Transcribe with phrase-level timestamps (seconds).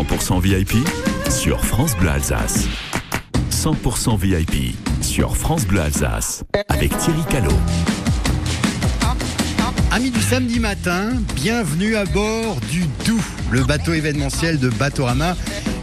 [0.00, 0.88] 100% VIP
[1.28, 2.66] sur France Bleu Alsace.
[3.50, 7.50] 100% VIP sur France Bleu Alsace avec Thierry Callot.
[9.90, 15.36] Amis du samedi matin, bienvenue à bord du Doux, le bateau événementiel de Batorama.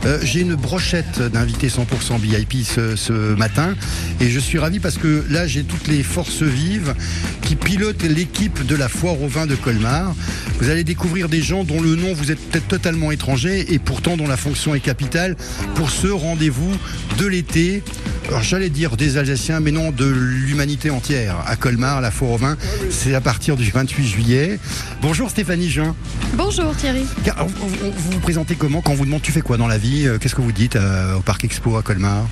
[0.05, 3.75] Euh, J'ai une brochette d'invités 100% VIP ce, ce matin
[4.21, 6.93] et je suis ravi parce que là j'ai toutes les forces vives
[7.41, 10.15] qui pilotent l'équipe de la foire au vin de Colmar.
[10.59, 14.17] Vous allez découvrir des gens dont le nom vous êtes peut-être totalement étranger et pourtant
[14.17, 15.35] dont la fonction est capitale
[15.75, 16.73] pour ce rendez-vous
[17.17, 17.83] de l'été.
[18.27, 21.37] Alors j'allais dire des Alsaciens, mais non de l'humanité entière.
[21.47, 22.57] À Colmar, la vin,
[22.89, 24.59] c'est à partir du 28 juillet.
[25.01, 25.95] Bonjour Stéphanie Jean.
[26.33, 27.05] Bonjour Thierry.
[27.47, 30.17] Vous vous présentez comment quand on vous demande tu fais quoi dans la vie Euh,
[30.17, 32.25] Qu'est-ce que vous dites euh, au Parc Expo à Colmar?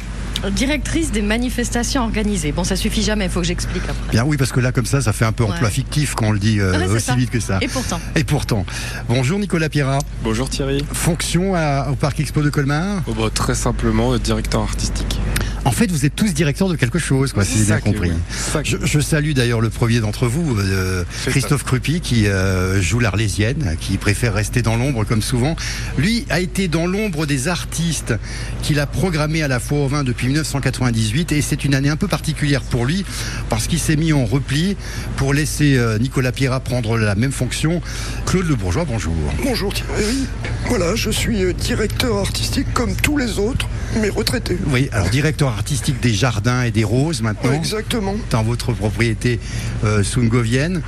[0.51, 2.51] Directrice des manifestations organisées.
[2.51, 4.11] Bon, ça suffit jamais, il faut que j'explique après.
[4.11, 5.73] Bien oui, parce que là comme ça, ça fait un peu emploi Ouais.
[5.73, 7.15] fictif quand on le dit euh, Ouais, aussi ça.
[7.15, 7.57] vite que ça.
[7.61, 7.99] Et pourtant.
[8.15, 8.65] Et pourtant.
[9.07, 9.99] Bonjour Nicolas Pierrat.
[10.23, 10.85] Bonjour Thierry.
[10.91, 13.01] Fonction à- au Parc Expo de Colmar?
[13.07, 15.19] Oh, bah, très simplement, directeur artistique.
[15.65, 18.11] En fait, vous êtes tous directeurs de quelque chose, quoi, si j'ai bien compris.
[18.11, 22.99] ouais, Je, je salue d'ailleurs le premier d'entre vous, euh, Christophe Crupi, qui euh, joue
[22.99, 25.55] l'Arlésienne, qui préfère rester dans l'ombre comme souvent.
[25.97, 28.13] Lui a été dans l'ombre des artistes
[28.61, 31.97] qu'il a programmé à la Foire au Vin depuis 1998 et c'est une année un
[31.97, 33.03] peu particulière pour lui
[33.49, 34.77] parce qu'il s'est mis en repli
[35.17, 37.81] pour laisser euh, Nicolas Pierrat prendre la même fonction.
[38.27, 39.15] Claude Le Bourgeois, bonjour.
[39.43, 40.27] Bonjour Thierry.
[40.67, 43.67] Voilà, je suis directeur artistique comme tous les autres,
[43.99, 44.57] mais retraité.
[44.67, 47.53] Oui, alors directeur artistique des Jardins et des Roses maintenant.
[47.53, 48.15] Exactement.
[48.29, 49.39] dans votre propriété
[49.83, 50.81] euh, sungovienne.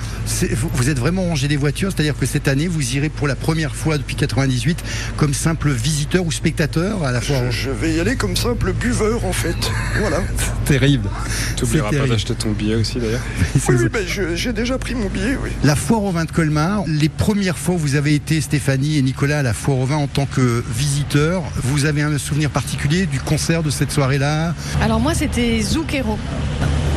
[0.52, 3.36] Vous, vous êtes vraiment rangé des voitures, c'est-à-dire que cette année, vous irez pour la
[3.36, 4.84] première fois depuis 98
[5.18, 7.52] comme simple visiteur ou spectateur à la foire.
[7.52, 9.56] Je, je vais y aller comme simple buveur en fait.
[10.00, 10.22] Voilà.
[10.66, 11.10] Terrible.
[11.56, 13.22] T'oublieras C'est pas d'acheter ton billet aussi d'ailleurs.
[13.70, 15.50] Oui, oui, ben, j'ai déjà pris mon billet, oui.
[15.64, 19.02] La foire au vin de Colmar, les premières fois où vous avez été, Stéphanie et
[19.02, 23.06] Nicolas, à la foire au vin en tant que visiteur, vous avez un souvenir particulier
[23.06, 24.54] du concert de cette soirée-là?
[24.82, 26.18] Alors moi, c'était Zoukero.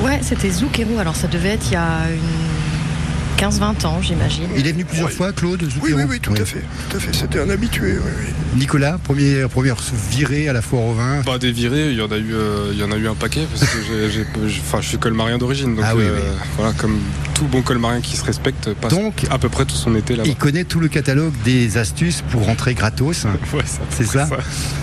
[0.05, 0.98] Ouais, c'était Zoukero.
[0.98, 4.48] Alors ça devait être il y a une 15-20 ans, j'imagine.
[4.56, 5.15] Il est venu plusieurs Oui.
[5.15, 6.62] fois, Claude Oui, Zucchero oui, oui, tout à fait.
[6.91, 7.15] Tout à fait.
[7.15, 8.59] C'était un habitué, oui, oui.
[8.60, 9.76] Nicolas, premier, première
[10.10, 11.22] virée à la foire au vin.
[11.25, 13.15] Bah des virées, il y en a eu, euh, il y en a eu un
[13.15, 16.16] paquet parce que j'ai, j'ai- j'ai- enfin, je suis colmarien d'origine, donc Ah oui, euh,
[16.16, 16.38] oui.
[16.59, 16.98] voilà, comme
[17.41, 20.28] tout bon colmarien qui se respecte, passe Donc, à peu près tout son été là-bas.
[20.28, 23.25] il connaît tout le catalogue des astuces pour rentrer gratos.
[23.55, 24.28] Ouais, C'est ça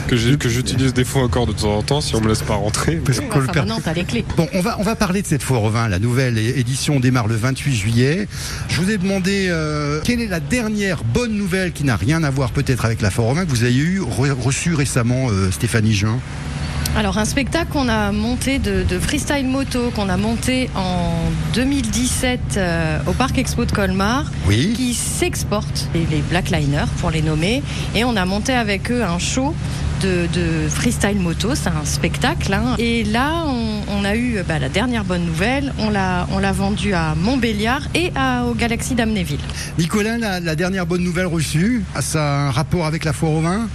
[0.07, 2.95] que, j'utilise des fois encore de temps en temps si on me laisse pas rentrer.
[2.95, 4.25] Parce Oui, enfin, t'as les clés.
[4.35, 5.87] Bon, on va, on va parler de cette foire au vin.
[5.87, 8.27] La nouvelle édition démarre le 28 juillet.
[8.69, 12.29] Je vous ai demandé euh, quelle est la dernière bonne nouvelle qui n'a rien à
[12.31, 15.51] voir peut-être avec la foire au vin que vous avez eu re- reçu récemment, euh,
[15.51, 16.19] Stéphanie Jean?
[16.95, 21.11] Alors un spectacle qu'on a monté de, de freestyle moto, qu'on a monté en
[21.53, 24.25] 2017 euh, au Parc Expo de Colmar.
[24.47, 24.73] Oui.
[24.75, 27.61] qui s'exportent, les, les Blackliners pour les nommer,
[27.93, 29.53] et on a monté avec eux un show
[30.01, 32.51] de, de freestyle moto, c'est un spectacle.
[32.53, 32.75] hein.
[32.79, 36.51] Et là, on, on a eu bah, la dernière bonne nouvelle, on l'a, on l'a
[36.51, 39.39] vendu à Montbéliard et à, au Galaxy d'Amnéville.
[39.77, 43.41] Nicolas, la, la dernière bonne nouvelle reçue, ça a un rapport avec la foire au
[43.41, 43.67] vin?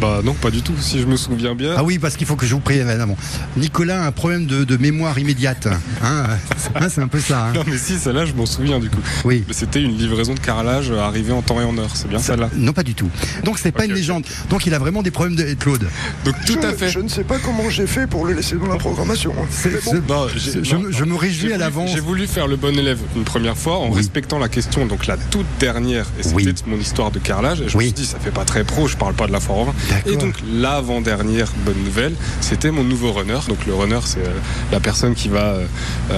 [0.00, 0.74] Bah non, pas du tout.
[0.80, 1.74] Si je me souviens bien.
[1.76, 3.16] Ah oui, parce qu'il faut que je vous prévienne avant.
[3.56, 5.66] Nicolas a un problème de, de mémoire immédiate.
[6.02, 6.26] Hein,
[6.74, 7.46] Hein, c'est un peu ça.
[7.46, 7.52] hein.
[7.54, 8.98] Non mais si, celle-là, je m'en souviens du coup.
[9.24, 9.44] Oui.
[9.46, 11.90] Mais C'était une livraison de carrelage euh, arrivée en temps et en heure.
[11.94, 12.50] C'est bien celle-là.
[12.56, 13.08] Non, pas du tout.
[13.44, 14.24] Donc, c'est pas une légende.
[14.50, 15.86] Donc, il a vraiment des problèmes de Claude.
[16.24, 16.88] Donc tout je, à fait.
[16.90, 19.32] Je ne sais pas comment j'ai fait pour le laisser dans la programmation.
[19.38, 19.70] hein.
[20.06, 21.90] Bon, Non, Je, non, me- je me réjouis à voulu- l'avance.
[21.92, 23.96] J'ai voulu faire le bon élève une première fois en Oui.
[23.96, 26.54] respectant la question, donc la toute dernière, et c'était Oui.
[26.66, 27.60] mon histoire de carrelage.
[27.62, 27.84] Et je Oui.
[27.84, 29.64] me suis dit, ça fait pas très pro, je parle pas de la foire au
[29.66, 29.72] vin.
[29.72, 29.75] D'accord.
[30.06, 33.38] Et donc l'avant-dernière bonne nouvelle, c'était mon nouveau runner.
[33.48, 34.30] Donc le runner, c'est euh,
[34.72, 35.66] la personne qui va euh,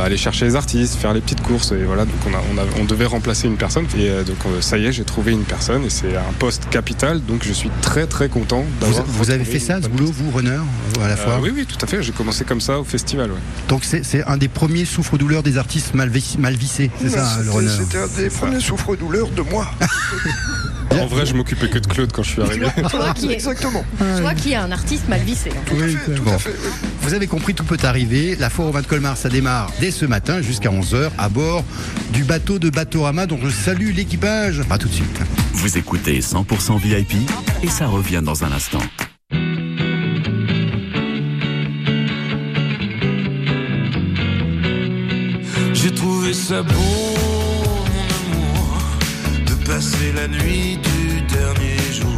[0.05, 1.73] aller chercher les artistes, faire les petites courses.
[1.73, 3.85] Et voilà, donc on, a, on, a- on devait remplacer une personne.
[3.99, 7.21] Et euh, donc ça y est, j'ai trouvé une personne et c'est un poste capital.
[7.25, 9.05] Donc je suis très très content Vous, d'avoir.
[9.07, 10.59] vous avez fait ça, ce boulot, vous, runner,
[11.03, 12.03] à la Euh, fois oui, oui, tout à fait.
[12.03, 13.31] J'ai commencé comme ça au festival.
[13.31, 13.39] ouais.
[13.69, 17.37] Donc c'est c'est un des premiers souffres-douleurs des artistes mal, vis- mal vissés, c'est ça,
[17.39, 19.71] le c'était- runner C'était un des premiers souffres-douleurs de moi.
[20.91, 22.67] En vrai, je m'occupais que de Claude quand je suis arrivé.
[22.91, 23.85] Toi qui es, Exactement.
[24.21, 25.50] toi qui es un artiste mal vissé.
[25.50, 25.61] hein.
[25.67, 26.35] Tout à Oui, fait, tout bon.
[26.35, 26.50] à fait.
[26.50, 26.89] oui.
[27.03, 28.37] Vous avez compris, tout peut arriver.
[28.39, 31.65] La foire au vin de Colmar, ça démarre dès ce matin jusqu'à 11h à bord
[32.12, 34.62] du bateau de Batorama dont je salue l'équipage.
[34.71, 35.19] À tout de suite.
[35.55, 37.15] Vous écoutez 100% VIP
[37.62, 38.83] et ça revient dans un instant.
[45.73, 48.79] J'ai trouvé ça beau, mon amour,
[49.47, 52.18] de passer la nuit du dernier jour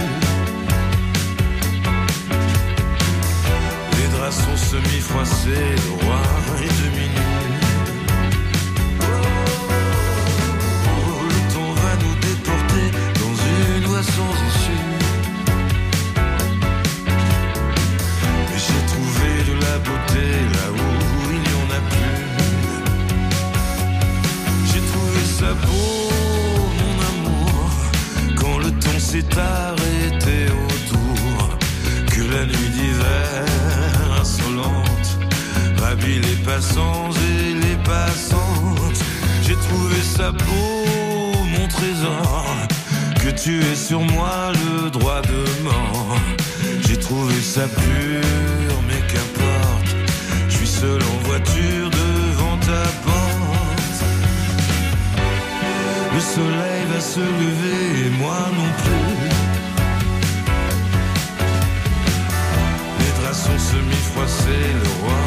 [4.31, 6.21] Sont semi-froissés, le roi
[6.63, 7.27] est demi nu.
[10.87, 12.85] Oh, le temps va nous déporter
[13.19, 14.87] dans une voie sans issue.
[18.47, 20.25] Mais j'ai trouvé de la beauté
[20.55, 20.87] là où
[21.29, 22.25] il n'y en a plus.
[24.65, 25.99] J'ai trouvé ça beau,
[26.79, 27.69] mon amour,
[28.37, 29.27] quand le temps s'est
[36.61, 39.03] et les passantes.
[39.43, 40.85] J'ai trouvé ça beau,
[41.57, 42.45] mon trésor,
[43.15, 46.17] que tu aies sur moi le droit de mort.
[46.87, 49.95] J'ai trouvé ça pur, mais qu'importe,
[50.49, 53.99] je suis seul en voiture devant ta porte.
[56.13, 59.29] Le soleil va se lever et moi non plus.
[62.99, 65.20] Les draps sont semi-froissés, le roi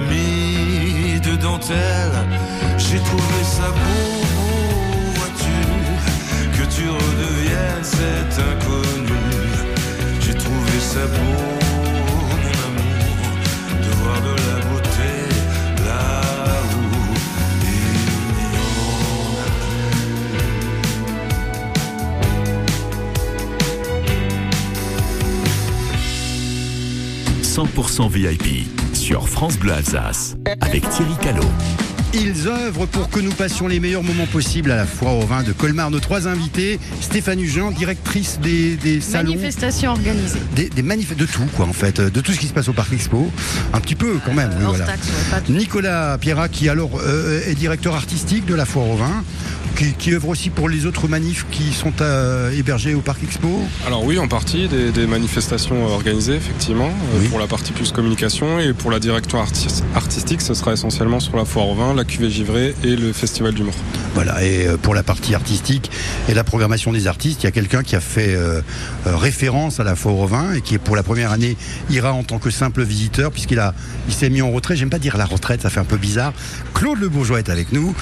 [0.00, 2.12] mis de dentelle.
[2.78, 5.56] J'ai trouvé ça beau, beau, vois-tu,
[6.56, 9.20] que tu redeviennes cet inconnu.
[10.20, 11.38] J'ai trouvé ça beau,
[12.44, 13.18] mon amour,
[13.84, 15.12] de voir de la beauté
[15.86, 16.06] là
[16.72, 16.84] où
[17.62, 17.78] il
[18.40, 18.70] n'y en
[27.40, 28.46] a 100% VIP
[29.04, 31.44] sur France Bleu Alsace avec Thierry Callot.
[32.14, 35.42] Ils œuvrent pour que nous passions les meilleurs moments possibles à la foire au vin
[35.42, 35.90] de Colmar.
[35.90, 39.32] Nos trois invités, Stéphanie Jean, directrice des, des salons.
[39.34, 40.38] Manifestation organisée.
[40.56, 42.72] Des, des manif- de tout quoi en fait, de tout ce qui se passe au
[42.72, 43.30] Parc Expo,
[43.74, 44.52] un petit peu quand même.
[44.58, 44.86] oui, voilà.
[44.86, 45.52] taxe, ouais, pas tout.
[45.52, 49.22] Nicolas Pierrat qui alors euh, est directeur artistique de la foire au vin,
[49.76, 53.48] qui, qui œuvre aussi pour les autres manifs qui sont euh, hébergés au Parc Expo.
[53.86, 57.28] Alors oui, en partie, des, des manifestations organisées, effectivement, euh, Oui.
[57.28, 58.58] pour la partie plus communication.
[58.60, 62.04] Et pour la direction artis- artistique, ce sera essentiellement sur la foire au vin, la
[62.04, 63.74] cuvée givrée et le festival d'humour.
[64.14, 65.90] Voilà, et euh, pour la partie artistique
[66.28, 68.60] et la programmation des artistes, il y a quelqu'un qui a fait euh,
[69.06, 71.56] référence à la foire au vin et qui, pour la première année,
[71.90, 73.74] ira en tant que simple visiteur, puisqu'il a,
[74.08, 74.76] il s'est mis en retrait.
[74.76, 76.32] J'aime pas dire la retraite, ça fait un peu bizarre.
[76.74, 77.94] Claude Le Bourgeois est avec nous.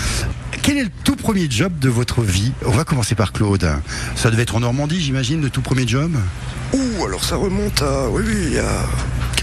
[0.63, 3.69] Quel est le tout premier job de votre vie On va commencer par Claude.
[4.17, 6.13] Ça devait être en Normandie, j'imagine, le tout premier job?
[6.73, 8.87] Ouh, alors ça remonte à, oui, oui, a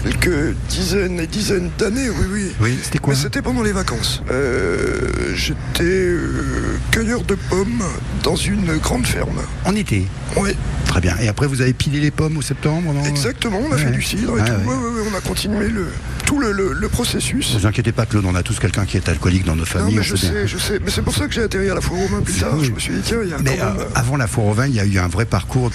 [0.02, 2.52] quelques dizaines et dizaines d'années, oui, oui.
[2.60, 4.22] Oui, c'était quoi Mais c'était pendant les vacances.
[4.30, 7.82] Euh, J'étais euh, cueilleur de pommes
[8.22, 9.40] dans une grande ferme.
[9.64, 10.06] En été.
[10.36, 10.54] Ouais,
[10.86, 11.14] Très bien.
[11.22, 13.04] Et après, vous avez pilé les pommes au septembre non?
[13.04, 13.80] Exactement, on a Ouais.
[13.80, 14.68] fait du cidre et Ouais, tout.
[14.68, 14.74] ouais.
[14.74, 15.86] Ouais, on a continué le,
[16.26, 17.54] tout le, le- le processus.
[17.54, 19.66] Ne vous inquiétez pas, Claude, on a tous quelqu'un qui est alcoolique dans nos Non,
[19.66, 19.96] familles.
[19.98, 20.30] mais je bien.
[20.32, 20.80] sais, je sais.
[20.84, 22.54] Mais c'est pour ça que j'ai atterri à la foire aux mains plus tard.
[22.56, 22.64] Oui.
[22.66, 24.66] Je me suis dit, tiens, il y a Mais quand euh, avant la foire vin,
[24.66, 25.70] il y a eu un vrai parcours.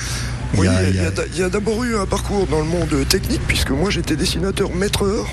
[0.53, 2.93] Il Oui, y a- a, il y a d'abord eu un parcours dans le monde
[3.09, 5.27] technique, puisque moi j'étais dessinateur maîtreur,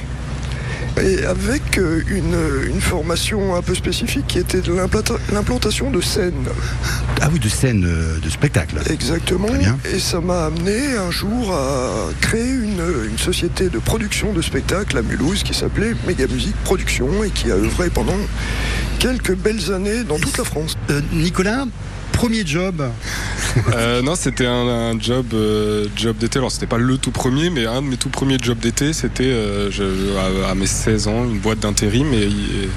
[1.01, 2.37] et avec euh, une,
[2.69, 6.47] une formation un peu spécifique qui était de l'implanta- l'implantation de scènes.
[7.23, 8.77] Ah oui, de scène, euh, de spectacle.
[8.91, 9.47] Exactement.
[9.49, 9.79] Très bien.
[9.95, 14.99] Et ça m'a amené un jour à créer une, une société de production de spectacles
[14.99, 18.19] à Mulhouse qui s'appelait Méga Musique Production et qui a œuvré pendant
[18.99, 20.77] quelques belles années dans toute la France.
[20.91, 21.65] Euh, Nicolas,
[22.13, 22.83] premier job.
[23.75, 26.39] Euh, non, c'était un, un job, euh, job d'été.
[26.39, 29.25] Alors, c'était pas le tout premier, mais un de mes tout premiers jobs d'été, c'était
[29.27, 29.71] euh,
[30.47, 32.13] à, à mes 16 ans, une boîte d'intérim.
[32.13, 32.69] Et, et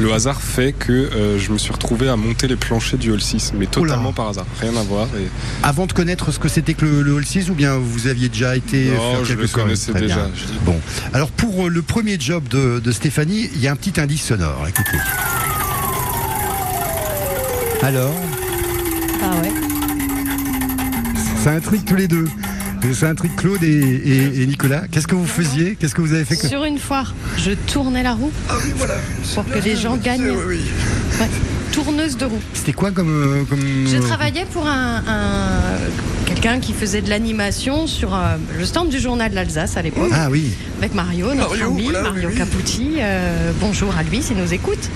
[0.00, 3.20] le hasard fait que euh, je me suis retrouvé à monter les planchers du Hall
[3.20, 5.06] 6, mais totalement par hasard, rien à voir.
[5.18, 5.26] Et,
[5.62, 8.28] Avant de connaître ce que c'était que le, le Hall 6 ou bien vous aviez
[8.28, 10.28] déjà été Non, faire je le connaissais Très déjà.
[10.34, 10.78] Je- Bon,
[11.12, 14.64] alors pour le premier job de, de Stéphanie, il y a un petit indice sonore.
[14.68, 14.98] Écoutez.
[17.82, 18.14] Alors,
[19.22, 19.52] Ah ouais.
[21.44, 22.26] Ça intrigue tous les deux.
[22.92, 24.82] Ça intrigue Claude et, et- et Nicolas.
[24.90, 25.74] Qu'est-ce que vous faisiez?
[25.76, 26.46] Qu'est-ce que vous avez fait que...
[26.48, 28.94] Sur une foire, je tournais la roue Ah oui, voilà.
[29.34, 30.30] pour que les gens gagnent.
[30.30, 30.60] Oui, oui.
[31.20, 31.28] Ouais.
[31.74, 32.40] Tourneuse de roues.
[32.54, 33.08] C'était quoi comme.
[33.10, 38.64] euh, comme Je travaillais pour un, un- quelqu'un qui faisait de l'animation sur euh, le
[38.64, 40.52] stand du journal de l'Alsace à l'époque, Ah oui.
[40.78, 42.36] avec Mario, notre Mario, ami, voilà, Mario oui.
[42.36, 42.90] Caputi.
[42.98, 44.88] euh, bonjour à lui s'il nous écoute.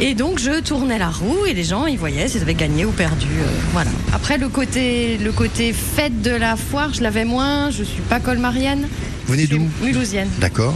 [0.00, 2.90] Et donc je tournais la roue et les gens ils voyaient s'ils avaient gagné ou
[2.92, 3.26] perdu.
[3.40, 3.90] euh, voilà.
[4.14, 7.70] Après le côté, le côté fête de la foire, je l'avais moins.
[7.70, 8.88] Je suis pas colmarienne.
[9.26, 9.68] Vous venez d'où?
[9.82, 10.28] Mulhousienne.
[10.40, 10.74] D'accord.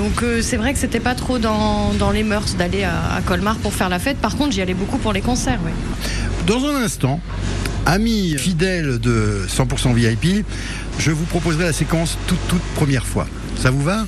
[0.00, 3.20] Donc euh, c'est vrai que c'était pas trop dans, dans les mœurs d'aller à, à
[3.20, 4.16] Colmar pour faire la fête.
[4.16, 5.60] Par contre, j'y allais beaucoup pour les concerts.
[5.62, 5.72] oui.
[6.46, 7.20] Dans un instant,
[7.84, 10.46] amis fidèles de 100% VIP,
[10.98, 13.26] je vous proposerai la séquence toute, toute première fois.
[13.58, 14.06] Ça vous va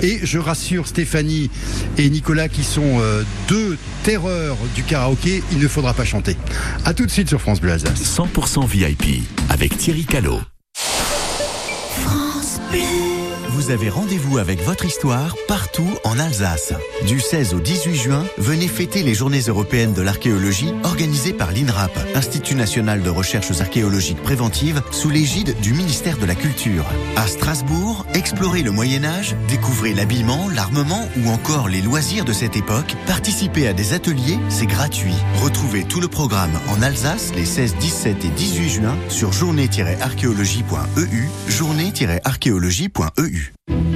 [0.00, 1.50] Et je rassure Stéphanie
[1.98, 6.38] et Nicolas qui sont euh, deux terreurs du karaoké, il ne faudra pas chanter.
[6.86, 8.00] A tout de suite sur France Bleu Alsace.
[8.02, 10.40] 100% VIP avec Thierry Callot.
[13.64, 16.74] Vous avez rendez-vous avec votre histoire partout en Alsace.
[17.06, 21.98] Du 16 au 18 juin, venez fêter les Journées européennes de l'archéologie organisées par l'INRAP,
[22.14, 26.84] Institut national de recherches archéologiques préventives, sous l'égide du ministère de la Culture.
[27.16, 32.56] À Strasbourg, explorez le Moyen Âge, découvrez l'habillement, l'armement ou encore les loisirs de cette
[32.56, 32.94] époque.
[33.06, 35.16] Participez à des ateliers, c'est gratuit.
[35.36, 43.53] Retrouvez tout le programme en Alsace les 16, 17 et 18 juin sur journée-archéologie.eu, journée-archéologie.eu.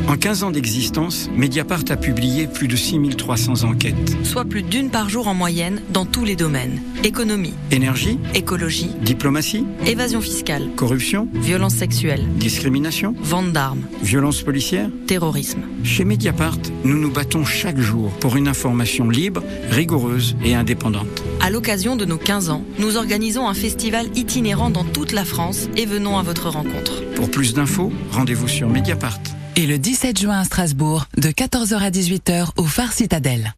[0.09, 4.17] En 15 ans d'existence, Mediapart a publié plus de 6300 enquêtes.
[4.25, 6.81] soit plus d'une par jour en moyenne dans tous les domaines.
[7.05, 14.89] Économie, Énergie, écologie, diplomatie, évasion fiscale, corruption, violence sexuelle, discrimination, vente d'armes, violence policière.
[15.07, 15.61] terrorisme.
[15.85, 21.23] Chez Mediapart, nous nous battons chaque jour pour une information libre, rigoureuse et indépendante.
[21.41, 25.69] À l'occasion de nos 15 ans, nous organisons un festival itinérant dans toute la France
[25.77, 27.05] et venons à votre rencontre.
[27.15, 29.19] Pour plus d'infos, rendez-vous sur Mediapart.
[29.59, 33.55] Et le 17 juin à Strasbourg, de 14h à 18h au Phare Citadelle.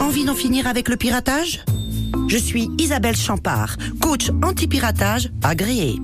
[0.00, 1.64] Envie d'en finir avec le piratage?
[2.26, 5.94] Je suis Isabelle Champard, coach anti-piratage agréée.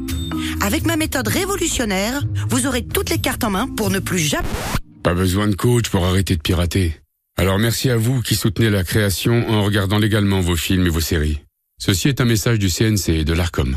[0.60, 4.46] Avec ma méthode révolutionnaire, vous aurez toutes les cartes en main pour ne plus jamais...
[5.02, 6.94] Pas besoin de coach pour arrêter de pirater.
[7.36, 11.00] Alors merci à vous qui soutenez la création en regardant légalement vos films et vos
[11.00, 11.40] séries.
[11.76, 13.76] Ceci est un message du CNC et de l'ARCOM.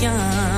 [0.00, 0.57] Ne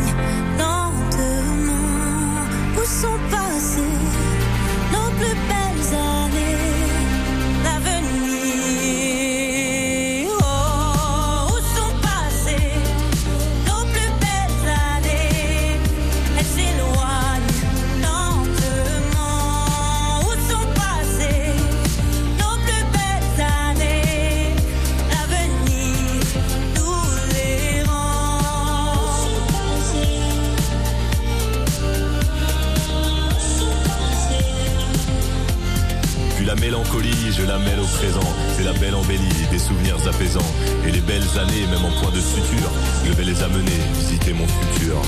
[40.01, 40.53] souvenirs apaisants.
[40.87, 42.71] Et les belles années, même en point de suture,
[43.05, 45.01] je vais les amener visiter mon futur.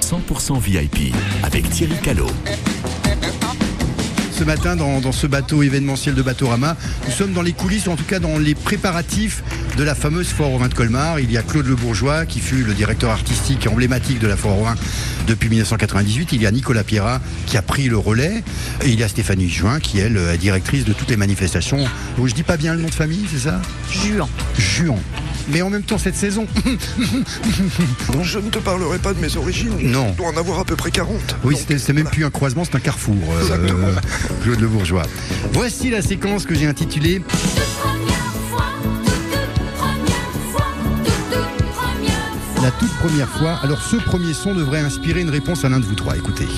[0.00, 2.30] 100% VIP avec Thierry Callot.
[4.32, 7.92] Ce matin, dans, dans ce bateau événementiel de Batorama, nous sommes dans les coulisses, ou
[7.92, 9.44] en tout cas dans les préparatifs
[9.76, 11.20] de la fameuse Foire au vin de Colmar.
[11.20, 14.58] Il y a Claude Le Bourgeois, qui fut le directeur artistique emblématique de la Foire
[14.58, 14.74] au vin
[15.26, 16.30] depuis 1998.
[16.32, 18.42] Il y a Nicolas Pierrat, qui a pris le relais.
[18.84, 21.84] Et il y a Stéphanie Juin, qui, elle, est directrice de toutes les manifestations.
[22.18, 23.60] Oh, je dis pas bien le nom de famille, c'est ça?
[23.90, 24.28] Juan.
[24.58, 24.98] Juan.
[25.48, 26.46] Mais en même temps, cette saison.
[28.22, 29.76] Je ne te parlerai pas de mes origines.
[29.82, 30.08] Non.
[30.12, 31.36] Je dois en avoir à peu près 40.
[31.44, 33.14] Oui, c'est même plus un croisement, c'est un carrefour.
[33.50, 33.94] euh,
[34.42, 35.02] Claude Le Bourgeois.
[35.52, 37.20] Voici la séquence que j'ai intitulée
[42.64, 43.58] La toute première fois.
[43.62, 46.16] Alors, ce premier son devrait inspirer une réponse à l'un de vous trois.
[46.16, 46.48] Écoutez.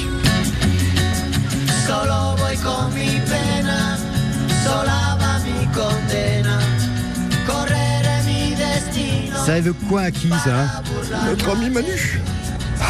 [1.84, 3.98] Solo voy con mi pena,
[4.64, 6.60] sola va mi condena.
[7.44, 9.36] Correre mi destino.
[9.44, 10.82] Ça évoque quoi à qui, ça
[11.28, 12.20] Notre ami Manu.
[12.80, 12.84] Ah,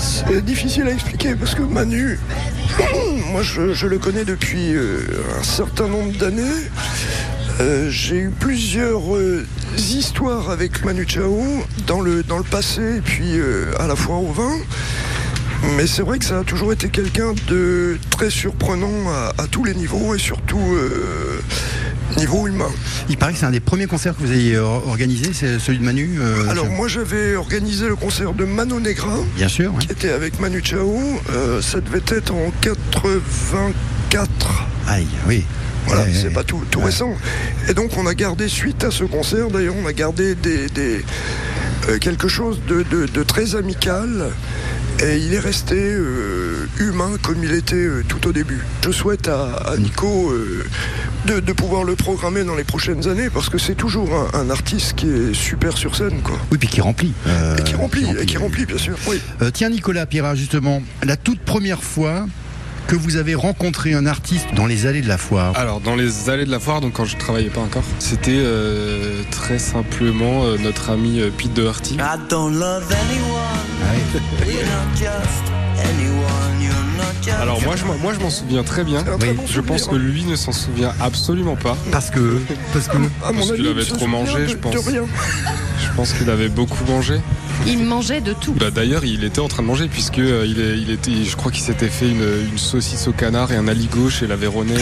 [0.00, 2.20] C'est difficile à expliquer parce que Manu,
[3.32, 5.00] moi je, je le connais depuis euh,
[5.40, 6.70] un certain nombre d'années.
[7.60, 9.44] Euh, J'ai eu plusieurs euh,
[9.76, 11.42] histoires avec Manu Chao
[11.86, 14.52] dans le, dans le passé et puis euh, à la fois au vin.
[15.76, 19.62] Mais c'est vrai que ça a toujours été quelqu'un de très surprenant à, à tous
[19.62, 21.40] les niveaux et surtout euh,
[22.16, 22.70] niveau humain.
[23.08, 25.78] Il paraît que c'est un des premiers concerts que vous avez euh, organisé, c'est celui
[25.78, 26.18] de Manu.
[26.20, 29.14] euh, Alors moi j'avais organisé le concert de Mano Negra.
[29.36, 30.98] Bien sûr, Qui était avec Manu Chao.
[31.60, 34.64] Ça devait être en 84.
[34.88, 35.44] Aïe, oui.
[35.86, 36.32] Voilà, Ouais, c'est ouais.
[36.32, 37.14] pas tout, tout récent.
[37.68, 41.04] Et donc on a gardé, suite à ce concert, d'ailleurs, on a gardé des, des,
[41.88, 44.30] euh, quelque chose de, de- de très amical.
[45.02, 48.60] Et il est resté euh, humain comme il était euh, tout au début.
[48.84, 50.32] Je souhaite à, à Nico
[51.26, 54.50] de, de pouvoir le programmer dans les prochaines années parce que c'est toujours un, un
[54.50, 56.20] artiste qui est super sur scène.
[56.22, 56.38] Quoi.
[56.52, 57.12] Oui, puis qui remplit.
[57.58, 58.96] Et qui remplit, et qui remplit, bien sûr.
[59.08, 59.20] Oui.
[59.52, 62.26] Tiens, Nicolas Pierrat, justement, la toute première fois
[62.92, 65.56] que vous avez rencontré un artiste dans les allées de la foire.
[65.56, 69.22] Alors, dans les allées de la foire, donc quand je travaillais pas encore, c'était euh,
[69.30, 71.94] très simplement euh, notre ami euh, Pete Doherty.
[71.94, 73.62] I don't love anyone.
[77.30, 79.00] Alors moi je, m'en- moi je m'en souviens très bien.
[79.00, 79.34] un très Oui.
[79.36, 81.76] bon Je pense que lui ne s'en souvient absolument pas.
[81.90, 82.40] Parce que.
[82.72, 82.96] Parce que.
[83.20, 84.72] Parce avis, qu'il il avait trop mangé, de- je pense.
[84.74, 85.04] De rien.
[85.80, 87.20] Je pense qu'il avait beaucoup mangé.
[87.66, 88.54] Il mangeait de tout.
[88.54, 91.36] Bah, D'ailleurs, il était en train de manger puisque euh, il, est- il était, je
[91.36, 94.74] crois qu'il s'était fait une, une saucisse au canard et un aligot chez la Véronais.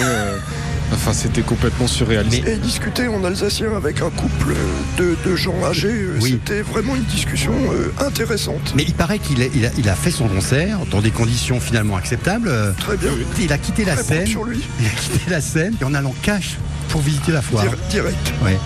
[0.93, 2.47] Enfin, c'était complètement surréaliste.
[2.47, 4.55] Et discuter en alsacien avec un couple
[4.99, 6.39] de, de gens âgés, euh, Oui.
[6.45, 8.73] c'était vraiment une discussion euh, intéressante.
[8.75, 11.61] Mais il paraît qu'il a, il a, il a fait son concert dans des conditions
[11.61, 12.49] finalement acceptables.
[12.49, 13.11] Euh, Très bien.
[13.41, 14.27] Il a quitté la Très scène.
[14.27, 14.61] sur lui.
[14.81, 16.57] Il a quitté la scène et en allant cash
[16.89, 17.65] pour visiter la foire.
[17.65, 18.33] Dir- direct.
[18.45, 18.57] Ouais.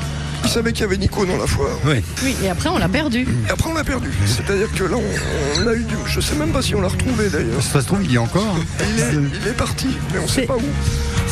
[0.46, 1.70] Il savait qu'il y avait Nico dans la foire.
[1.86, 2.02] Ouais.
[2.22, 3.26] Oui, et après on l'a perdu.
[3.48, 4.10] Et après, on l'a perdu.
[4.26, 5.94] C'est-à-dire que là, on, on a eu du.
[6.06, 7.62] Je sais même pas si on l'a retrouvé d'ailleurs.
[7.62, 8.54] Ça se trouve, il y a encore.
[8.94, 10.60] Il est, il est parti, mais on sait C'est- pas où.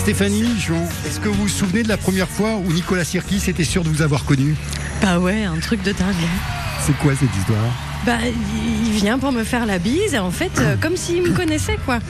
[0.02, 3.62] Stéphanie, Jean, est-ce que vous vous souvenez de la première fois où Nicolas Sirkis était
[3.64, 4.56] sûr de vous avoir connu?
[5.00, 6.14] Bah ouais, un truc de dingue.
[6.84, 7.58] C'est quoi cette histoire?
[8.04, 11.30] Bah, il vient pour me faire la bise et en fait, euh, comme s'il me
[11.30, 12.00] connaissait quoi.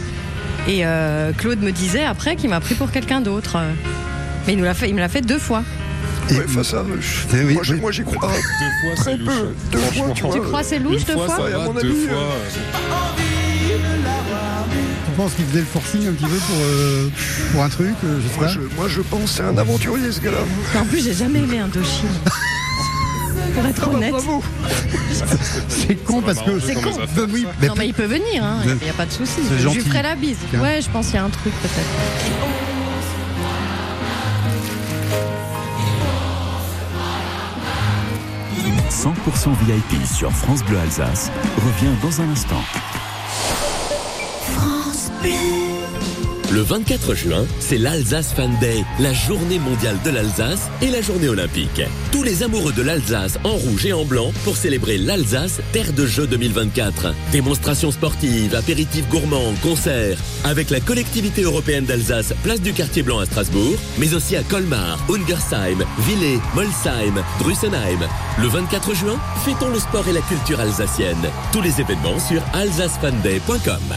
[0.66, 3.59] Et euh, Claude me disait après qu'il m'a pris pour quelqu'un d'autre.
[4.46, 5.62] Mais il, nous l'a fait, il me l'a fait deux fois.
[6.31, 7.81] Et- Ouais, enfin, ça, je- Eh oui, moi, j'y- oui.
[7.81, 8.31] moi, j'y crois.
[8.33, 9.24] Deux fois, Très c'est peu.
[9.24, 9.35] louche.
[9.70, 10.14] Deux fois, Franchement.
[10.14, 10.33] tu vois.
[10.35, 12.07] Tu crois c'est louche Une deux fois, fois ça Ouais, à va, mon deux avis,
[12.07, 12.16] fois.
[12.16, 14.02] euh, Tu
[15.12, 17.09] penses qu'il faisait le forcing un petit peu pour, euh,
[17.53, 18.53] pour un truc euh, Je sais moi, pas.
[18.53, 20.81] je, moi, je pense c'est un aventurier, ce gars-là.
[20.81, 22.09] En plus, j'ai jamais aimé Indochine.
[23.55, 24.14] pour être Ah bah, honnête.
[25.68, 26.59] C'est con parce que.
[26.61, 26.90] C'est con.
[27.14, 28.59] Ben oui, mais Non mais il peut venir, hein.
[28.64, 29.40] il n'y a pas de souci.
[29.59, 30.38] Je lui ferai la bise.
[30.51, 30.61] Tiens.
[30.62, 32.62] Ouais, je pense qu'il y a un truc peut-être.
[38.90, 42.62] 100% VIP sur France Bleu Alsace revient dans un instant.
[46.52, 51.30] Le 24 juin, c'est l'Alsace Fan Day, la journée mondiale de l'Alsace et la journée
[51.30, 51.80] olympique.
[52.11, 56.04] Tous les amoureux de l'Alsace en rouge et en blanc pour célébrer l'Alsace Terre de
[56.04, 57.14] Jeux 2024.
[57.32, 60.18] Démonstrations sportives, apéritifs gourmands, concerts.
[60.44, 64.98] Avec la collectivité européenne d'Alsace, place du quartier blanc à Strasbourg, mais aussi à Colmar,
[65.08, 68.00] Ungersheim, Villers, Molsheim, Drussenheim.
[68.40, 71.30] Le 24 juin, fêtons le sport et la culture alsacienne.
[71.50, 73.96] Tous les événements sur alsacefanday.com.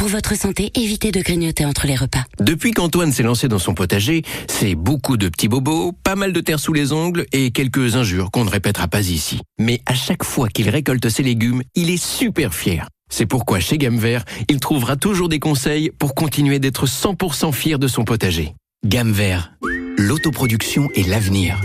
[0.00, 2.24] Pour votre santé, évitez de grignoter entre les repas.
[2.40, 6.40] Depuis qu'Antoine s'est lancé dans son potager, c'est beaucoup de petits bobos, pas mal de
[6.40, 9.42] terre sous les ongles et quelques injures qu'on ne répétera pas ici.
[9.58, 12.88] Mais à chaque fois qu'il récolte ses légumes, il est super fier.
[13.10, 17.78] C'est pourquoi chez Gamme Vert, il trouvera toujours des conseils pour continuer d'être 100% fier
[17.78, 18.54] de son potager.
[18.86, 19.52] Gamme Vert,
[19.98, 21.60] l'autoproduction est l'avenir.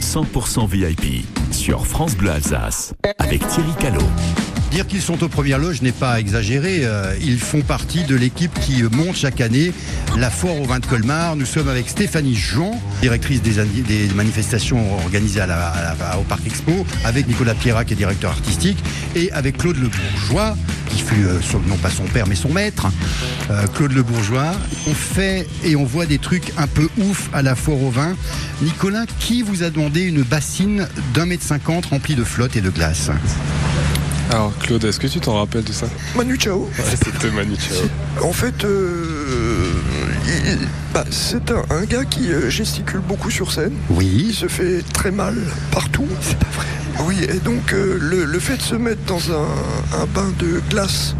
[0.00, 4.06] 100% VIP sur France Bleu Alsace avec Thierry Callot.
[4.72, 6.80] Dire qu'ils sont aux premières loges n'est pas exagéré.
[6.84, 9.70] euh, Ils font partie de l'équipe qui monte chaque année
[10.16, 11.36] la foire au vin de Colmar.
[11.36, 15.42] Nous sommes avec Stéphanie Jean, directrice des, ani- des manifestations organisées
[16.18, 18.78] au Parc Expo, avec Nicolas Pierrat qui est directeur artistique,
[19.14, 20.56] et avec Claude Le Bourgeois,
[20.88, 22.86] qui fut euh, non pas son père mais son maître,
[23.50, 24.52] euh, Claude Le Bourgeois.
[24.88, 28.16] On fait et on voit des trucs un peu ouf à la foire au vin.
[28.62, 32.70] Nicolas, qui vous a demandé une bassine d'un mètre cinquante remplie de flotte et de
[32.70, 33.10] glace?
[34.32, 36.60] Alors Claude, est-ce que tu t'en rappelles de ça Manu Chao.
[36.78, 37.86] Ouais, c'était Manu Chao.
[38.26, 39.72] En fait, euh,
[40.26, 40.58] il-
[40.94, 43.72] bah, c'est un, un gars qui euh, gesticule beaucoup sur scène.
[43.90, 44.26] Oui.
[44.28, 45.36] Il se fait très mal
[45.70, 46.06] partout.
[46.22, 46.66] C'est pas vrai.
[47.06, 50.62] Oui, et donc euh, le, le fait de se mettre dans un, un bain de
[50.70, 51.14] glace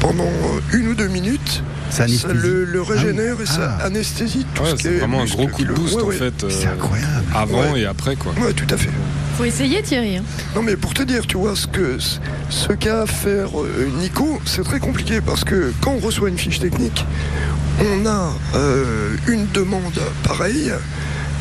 [0.00, 0.28] pendant
[0.72, 3.44] une ou deux minutes, Ça le, le régénère Ah oui.
[3.44, 3.86] et ça Ah.
[3.86, 6.06] anesthésie tout Ouais, ce qui c'est est vraiment un gros coup de boost ouais, en
[6.06, 6.16] ouais.
[6.16, 6.44] fait.
[6.44, 7.24] euh, C'est incroyable.
[7.34, 7.80] Avant Ouais.
[7.82, 8.32] et après quoi.
[8.40, 8.90] Ouais, tout à fait.
[9.36, 10.18] Faut essayer Thierry.
[10.18, 10.24] hein.
[10.54, 11.96] Non mais pour te dire, tu vois, ce que
[12.50, 16.38] ce qu'a à faire euh, Nico, c'est très compliqué parce que quand on reçoit une
[16.38, 17.04] fiche technique,
[17.80, 20.70] on a euh, une demande pareille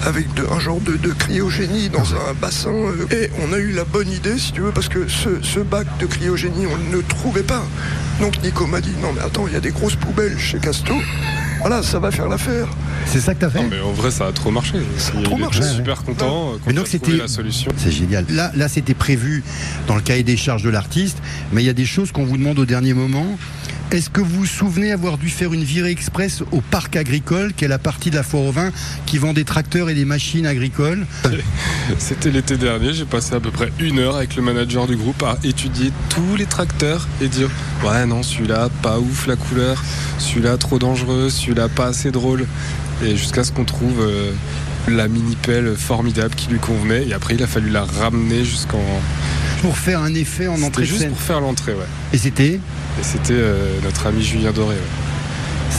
[0.04, 3.72] avec de- un genre de, de cryogénie dans un bassin euh, et on a eu
[3.72, 7.02] la bonne idée si tu veux parce que ce, ce bac de cryogénie on ne
[7.04, 7.64] trouvait pas
[8.20, 10.96] donc Nico m'a dit non mais attends il y a des grosses poubelles chez Casto
[11.62, 12.68] voilà ça va faire l'affaire
[13.06, 14.80] C'est ça que t'as fait Non, mais en vrai, ça a trop marché.
[15.24, 17.72] Trop super content euh, Mais quand donc on a trouvé c'était la solution.
[17.78, 18.26] C'est génial.
[18.30, 19.44] Là, là c'était prévu
[19.88, 21.18] dans le cahier des charges de l'artiste,
[21.52, 23.38] mais il y a des choses qu'on vous demande au dernier moment.
[23.92, 27.66] Est-ce que vous vous souvenez avoir dû faire une virée express au parc agricole, qui
[27.66, 28.72] est la partie de la foire au vin
[29.06, 31.06] qui vend des tracteurs et des machines agricoles
[31.98, 35.22] C'était l'été dernier, j'ai passé à peu près une heure avec le manager du groupe
[35.24, 37.50] à étudier tous les tracteurs et dire
[37.84, 39.84] ouais non celui-là pas ouf la couleur,
[40.20, 42.46] celui-là trop dangereux, celui-là pas assez drôle
[43.04, 44.32] et jusqu'à ce qu'on trouve euh,
[44.88, 47.10] la mini pelle formidable qui lui convenait.
[47.10, 49.02] Et après il a fallu la ramener jusqu'en
[49.62, 51.10] pour faire un effet en entrée de juste scène.
[51.12, 51.86] pour faire l'entrée ouais.
[52.14, 52.60] Et c'était Et
[53.04, 54.76] c'était euh, notre ami Julien Doré.
[54.76, 54.82] ouais.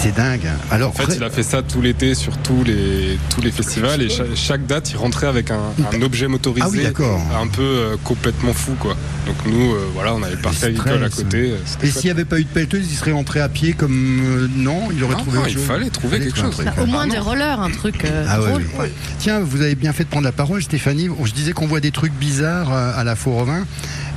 [0.01, 0.49] C'est dingue.
[0.71, 4.03] Alors, En fait, il a fait ça tout l'été sur tous les, tous les festivals
[4.03, 5.61] et chaque, chaque date, il rentrait avec un,
[5.93, 7.21] un objet motorisé Ah oui, d'accord.
[7.41, 8.73] un peu euh, complètement fou.
[8.81, 8.97] quoi.
[9.27, 11.53] Donc nous, euh, voilà, on avait le parc agricole à côté.
[11.53, 14.21] euh, Et s'il n'y avait pas eu de pelleteuse, il serait rentré à pied comme
[14.25, 16.57] euh, non, il aurait Non, trouvé non, il fallait trouver Fallait quelque chose.
[16.57, 16.69] truc.
[16.81, 18.65] Au moins des rollers, un truc euh, Ah ouais, drôle.
[18.81, 18.87] oui.
[19.21, 21.11] Tiens, vous avez bien fait de prendre la parole, Stéphanie.
[21.23, 23.65] Je disais qu'on voit des trucs bizarres à la foire au vin.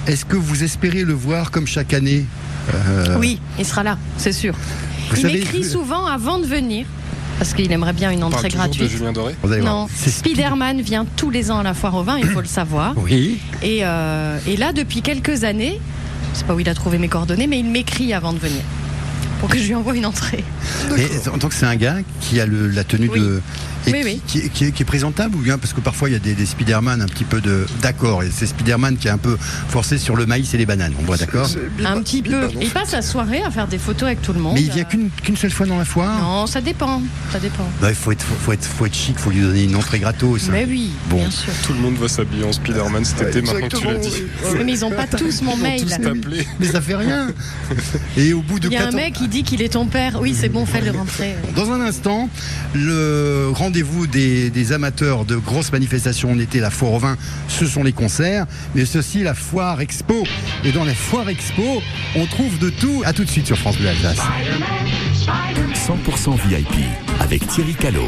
[0.07, 2.25] Est-ce que vous espérez le voir comme chaque année?
[2.73, 4.55] Euh, Oui, il sera là, c'est sûr.
[5.09, 6.85] Vous il savez- m'écrit souvent avant de venir.
[7.37, 8.89] Parce qu'il aimerait bien une On parle entrée toujours de gratuite.
[8.97, 9.73] Julien Doré Vous allez voir.
[9.73, 12.47] Non, C'est Spider-Man vient tous les ans à la foire au vin, il faut le
[12.47, 12.93] savoir.
[12.95, 13.39] Oui.
[13.61, 15.81] Et, euh, et là, depuis quelques années,
[16.33, 18.61] je sais pas où il a trouvé mes coordonnées, mais il m'écrit avant de venir.
[19.41, 20.45] Pour que je lui envoie une entrée.
[20.97, 23.41] Et en tant que c'est un gars qui a le- la tenue de.
[23.87, 24.21] Et Oui, qui, oui.
[24.27, 26.19] Qui, est- qui est, qui est présentable ou bien parce que parfois il y a
[26.19, 29.37] des, des Spider-Man un petit peu de d'accord et c'est Spider-Man qui est un peu
[29.69, 31.49] forcé sur le maïs et les bananes on voit d'accord
[31.85, 32.47] Un petit peu.
[32.61, 34.53] Il passe la soirée à faire des photos avec tout le monde.
[34.55, 37.01] mais il vient qu'une qu'une seule fois dans la foire Non, ça dépend.
[37.31, 37.67] Ça dépend.
[37.81, 39.99] Bah, il faut être, faut, faut être, faut être chic, faut lui donner une entrée
[39.99, 40.49] gratos.
[40.51, 41.17] Mais oui, Bon.
[41.17, 41.51] bien sûr.
[41.65, 44.23] Tout le monde va s'habiller en Spider-Man cet été, maintenant que tu l'as dit.
[44.51, 45.81] Oui, mais ils ont pas tous mon mail.
[45.85, 45.95] tous.
[46.59, 47.27] Mais ça fait rien.
[48.17, 49.85] Et au bout de Il y a un 14 mec qui dit qu'il est ton
[49.87, 50.19] père.
[50.21, 51.35] Oui, c'est bon, fais-le rentrer.
[51.55, 52.29] Dans un instant,
[52.73, 57.17] le rendez-vous des, amateurs de grosses manifestations en été, la foire au vin,
[57.49, 60.23] ce sont les concerts, mais ceci la foire expo.
[60.63, 61.81] Et dans la foire expo,
[62.15, 63.03] on trouve de tout.
[63.03, 64.21] À tout de suite sur France Bleu Alsace.
[65.73, 66.85] 100% VIP
[67.19, 68.07] avec Thierry Callot.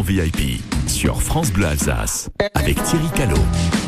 [0.00, 3.81] VIP sur France Bleu Alsace avec Thierry Callot.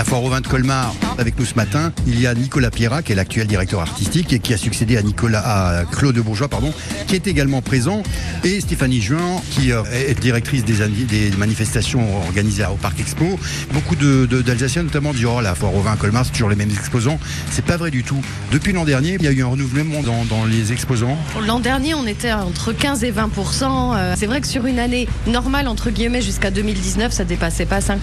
[0.00, 3.02] La foire au vin de Colmar, avec nous ce matin, il y a Nicolas Pierrat,
[3.02, 5.40] qui est l'actuel directeur artistique et qui a succédé à Nicolas,
[5.80, 6.72] à Claude Bourgeois, pardon,
[7.06, 8.02] qui est également présent,
[8.42, 13.38] et Stéphanie Juin, qui euh, est directrice des, ani- des manifestations organisées au Parc Expo.
[13.74, 16.48] Beaucoup de- de- d'Alsaciens notamment disent oh la foire au vin à Colmar, c'est toujours
[16.48, 17.18] les mêmes exposants.
[17.50, 18.22] C'est pas vrai du tout.
[18.52, 21.18] Depuis l'an dernier, il y a eu un renouvellement dans, dans les exposants.
[21.46, 25.08] L'an dernier, on était entre 15 et 20% Euh, C'est vrai que sur une année
[25.26, 27.98] normale, entre guillemets, jusqu'à 2019, ça dépassait pas 5%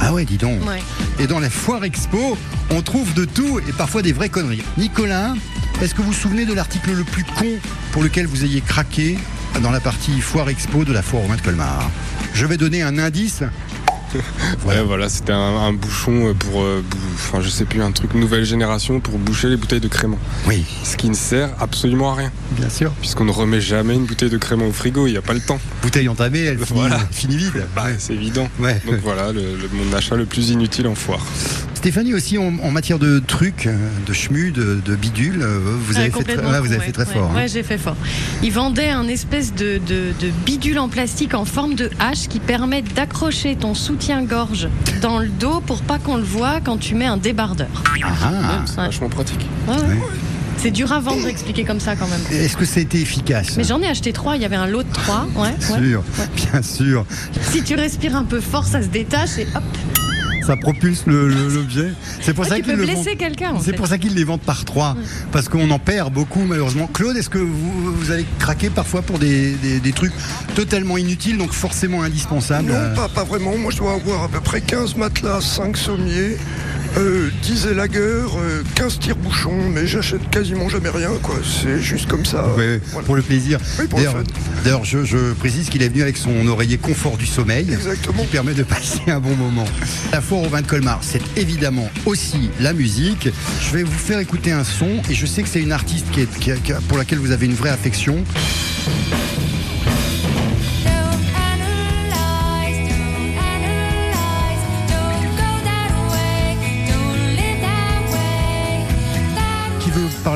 [0.00, 0.60] Ah ouais, dis donc.
[0.64, 0.78] Ouais.
[1.18, 2.36] Et dans la foire expo,
[2.70, 4.62] on trouve de tout et parfois des vraies conneries.
[4.76, 5.34] Nicolas,
[5.80, 7.46] est-ce que vous vous souvenez de l'article le plus con
[7.92, 9.18] pour lequel vous ayez craqué
[9.62, 11.90] dans la partie foire expo de la foire vin de Colmar
[12.34, 13.42] Je vais donner un indice.
[14.66, 18.14] Ouais, voilà, c'était un, un bouchon pour, euh, bou- enfin, je sais plus, un truc
[18.14, 20.18] nouvelle génération pour boucher les bouteilles de crément.
[20.46, 20.64] Oui.
[20.84, 22.32] Ce qui ne sert absolument à rien.
[22.52, 22.90] Bien sûr.
[23.00, 25.40] Puisqu'on ne remet jamais une bouteille de crément au frigo, il n'y a pas le
[25.40, 25.60] temps.
[25.82, 26.98] Bouteille entamée, elle finit, Voilà.
[27.10, 27.66] finit vide.
[27.74, 28.48] Bah, c'est évident.
[28.58, 28.80] Ouais.
[28.86, 31.24] Donc voilà, le- le- mon achat le plus inutile en foire.
[31.78, 35.94] Stéphanie aussi, en, en matière de trucs, euh, de chemu, de, de bidule, euh, vous
[35.94, 37.30] Ouais, avez, fait, très- complètement, ouais, vous avez ouais, fait très ouais, fort.
[37.32, 37.36] hein.
[37.36, 37.94] Ouais, j'ai fait fort.
[38.42, 42.40] Ils vendaient un espèce de, de, de bidule en plastique en forme de hache qui
[42.40, 44.68] permet d'accrocher ton soutien-gorge
[45.02, 47.68] dans le dos pour pas qu'on le voit quand tu mets un débardeur.
[48.02, 49.46] Ah, C'est vachement pratique.
[49.68, 49.98] Ouais, ouais.
[50.56, 52.20] C'est dur à vendre expliqué comme ça quand même.
[52.32, 54.66] Est-ce que ça a été efficace Mais j'en ai acheté trois, il y avait un
[54.66, 55.28] lot de trois.
[55.36, 55.80] Ouais, Bien ouais.
[55.90, 56.02] sûr,
[56.34, 57.06] bien sûr.
[57.52, 59.62] Si tu respires un peu fort, ça se détache et hop.
[60.48, 61.92] Ça propulse le- le- l'objet.
[62.22, 62.92] C'est pour Ouais, ça qu'ils peux le C'est
[63.72, 63.72] fait.
[63.76, 64.96] pour ça qu'ils les vendent par trois,
[65.30, 66.86] parce qu'on en perd beaucoup malheureusement.
[66.86, 70.14] Claude, est-ce que vous, vous avez craqué parfois pour des, des- des trucs
[70.54, 73.58] totalement inutiles, donc forcément indispensables euh, Non, pas, pas vraiment.
[73.58, 76.38] Moi, je dois avoir à peu près 15 matelas, 5 sommiers,
[76.98, 81.36] euh, 10 élagueurs, euh, 15 tire-bouchons, mais j'achète quasiment jamais rien, quoi.
[81.44, 82.46] C'est juste comme ça.
[82.56, 83.06] Ouais, Voilà.
[83.06, 83.58] pour le plaisir.
[83.78, 83.86] Oui,
[84.64, 88.22] D'ailleurs, je, je précise qu'il est venu avec son oreiller confort du sommeil, Exactement.
[88.22, 89.66] qui permet de passer un bon moment.
[90.12, 93.28] La foire au vin de Colmar, c'est évidemment aussi la musique.
[93.62, 96.22] Je vais vous faire écouter un son, et je sais que c'est une artiste qui
[96.22, 98.24] est- qui a- qui a- pour laquelle vous avez une vraie affection.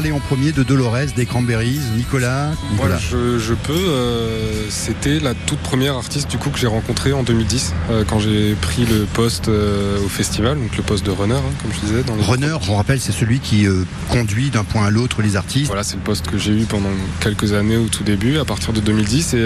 [0.03, 3.73] Parler en premier de Dolores, des Cranberries, Nicolas Voilà, je, je peux.
[3.73, 8.19] euh, C'était la toute première artiste du coup que j'ai rencontrée en 2010 euh, quand
[8.19, 11.87] j'ai pris le poste euh, au festival, donc le poste de runner, hein, comme je
[11.87, 12.03] disais.
[12.03, 13.65] Dans les Runner, on rappelle, c'est celui qui
[14.11, 15.67] conduit d'un point à l'autre les artistes.
[15.69, 18.73] Voilà, c'est le poste que j'ai eu pendant quelques années au tout début, à partir
[18.73, 19.35] de 2010.
[19.35, 19.45] Et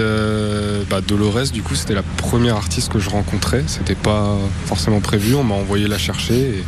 [0.88, 3.64] bah, Dolores, du coup, c'était la première artiste que je rencontrais.
[3.66, 6.35] C'était pas forcément prévu, on m'a envoyé la chercher.
[6.35, 6.64] Et,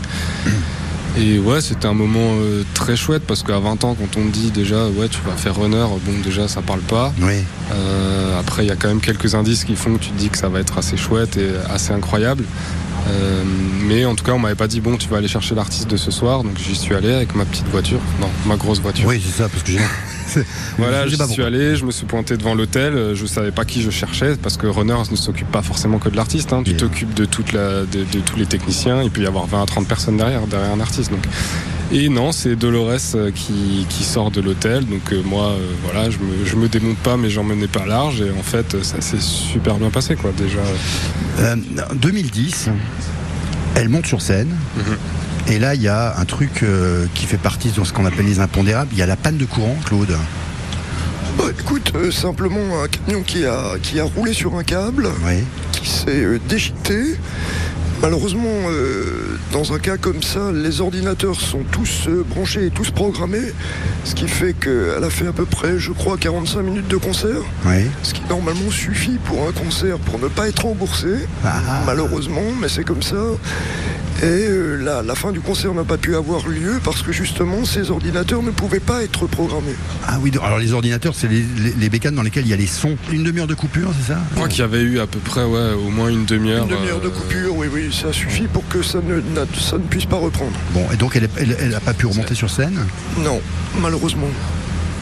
[1.17, 4.33] et ouais, c'était un moment euh, très chouette parce qu'à 20 ans, quand on te
[4.33, 7.13] dit déjà, ouais, tu vas faire runner, bon, déjà, ça parle pas.
[7.21, 7.45] Oui.
[7.73, 10.29] Euh, après, il y a quand même quelques indices qui font que tu te dis
[10.29, 12.45] que ça va être assez chouette et assez incroyable.
[13.09, 13.43] Euh,
[13.87, 15.97] mais en tout cas, on m'avait pas dit bon, tu vas aller chercher l'artiste de
[15.97, 19.09] ce soir, donc j'y suis allé avec ma petite voiture, non, ma grosse voiture.
[19.09, 19.79] Oui, c'est ça, parce que j'ai.
[20.79, 23.83] Voilà, je suis allé, je me suis pointé devant l'hôtel, euh, je savais pas qui
[23.83, 26.63] je cherchais parce que runner ne s'occupe pas forcément que de l'artiste, hein.
[26.65, 29.63] tu t'occupes de, toute la, de, de tous les techniciens, il peut y avoir 20
[29.63, 31.11] à 30 personnes derrière, derrière un artiste.
[31.11, 31.25] Donc.
[31.91, 34.85] Et non, c'est Dolores euh, qui, qui sort de l'hôtel.
[34.85, 37.87] Donc euh, moi, euh, voilà, je me, je me démonte pas, mais j'en menais pas
[37.87, 38.21] large.
[38.21, 40.59] Et en fait, ça s'est super bien passé, quoi, déjà.
[41.41, 41.57] Euh,
[41.95, 42.69] 2010,
[43.75, 44.55] elle monte sur scène.
[45.51, 48.27] Et là, il y a un truc euh, qui fait partie de ce qu'on appelle
[48.27, 48.91] les impondérables.
[48.93, 50.15] Il y a la panne de courant, Claude.
[51.39, 55.09] Bah écoute, euh, simplement un camion qui a, qui a roulé sur un câble,
[55.73, 57.17] qui s'est euh, déchiqueté.
[58.01, 62.91] Malheureusement, euh, dans un cas comme ça, les ordinateurs sont tous euh, branchés et tous
[62.91, 63.53] programmés,
[64.05, 67.41] ce qui fait qu'elle a fait à peu près, je crois, 45 minutes de concert,
[68.05, 71.09] ce qui normalement suffit pour un concert pour ne pas être remboursé,
[71.87, 73.17] malheureusement, mais c'est comme ça.
[74.21, 77.65] Et euh, la, la fin du concert n'a pas pu avoir lieu parce que justement
[77.65, 79.77] ces ordinateurs ne pouvaient pas être programmés.
[80.09, 82.57] Ah oui, alors les ordinateurs, c'est les, les- les bécanes dans lesquelles il y a
[82.57, 82.97] les sons.
[83.13, 85.45] Une demi-heure de coupure, c'est ça Je crois qu'il y avait eu à peu près,
[85.45, 86.65] ouais, au moins une demi-heure.
[86.65, 89.21] Une demi-heure de euh, coupure, oui, oui, ça suffit pour que ça ne,
[89.57, 90.53] ça ne puisse pas reprendre.
[90.73, 92.77] Bon, et donc elle n'a elle, elle a pas pu remonter sur scène
[93.23, 93.41] Non,
[93.81, 94.27] malheureusement.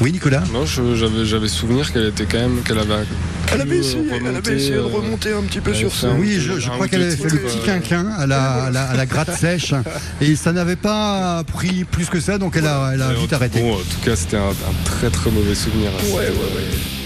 [0.02, 3.06] Oui, Nicolas Non, j'avais souvenir qu'elle était quand même, qu'elle avait.
[3.52, 5.90] Elle avait pu essayé, elle avait remonter, essayé de euh, remonter un petit peu sur
[6.04, 8.84] un Oui, je, crois qu'elle avait fait le petit euh, quinquin à la, à la,
[8.84, 9.74] à la gratte sèche
[10.20, 13.60] et ça n'avait pas pris plus que ça, donc elle a, elle a vite arrêté.
[13.60, 15.90] Bon, en tout cas, c'était un, un très très mauvais souvenir.
[16.10, 16.96] Ouais, ouais, ouais.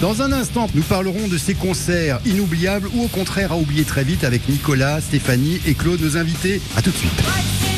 [0.00, 4.04] Dans un instant, nous parlerons de ces concerts inoubliables ou au contraire à oublier très
[4.04, 6.60] vite avec Nicolas, Stéphanie et Claude, nos invités.
[6.76, 7.73] À tout de suite.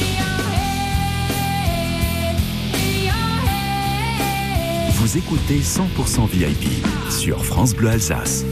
[5.07, 8.45] Vous écoutez 100% VIP sur France Bleu Alsace.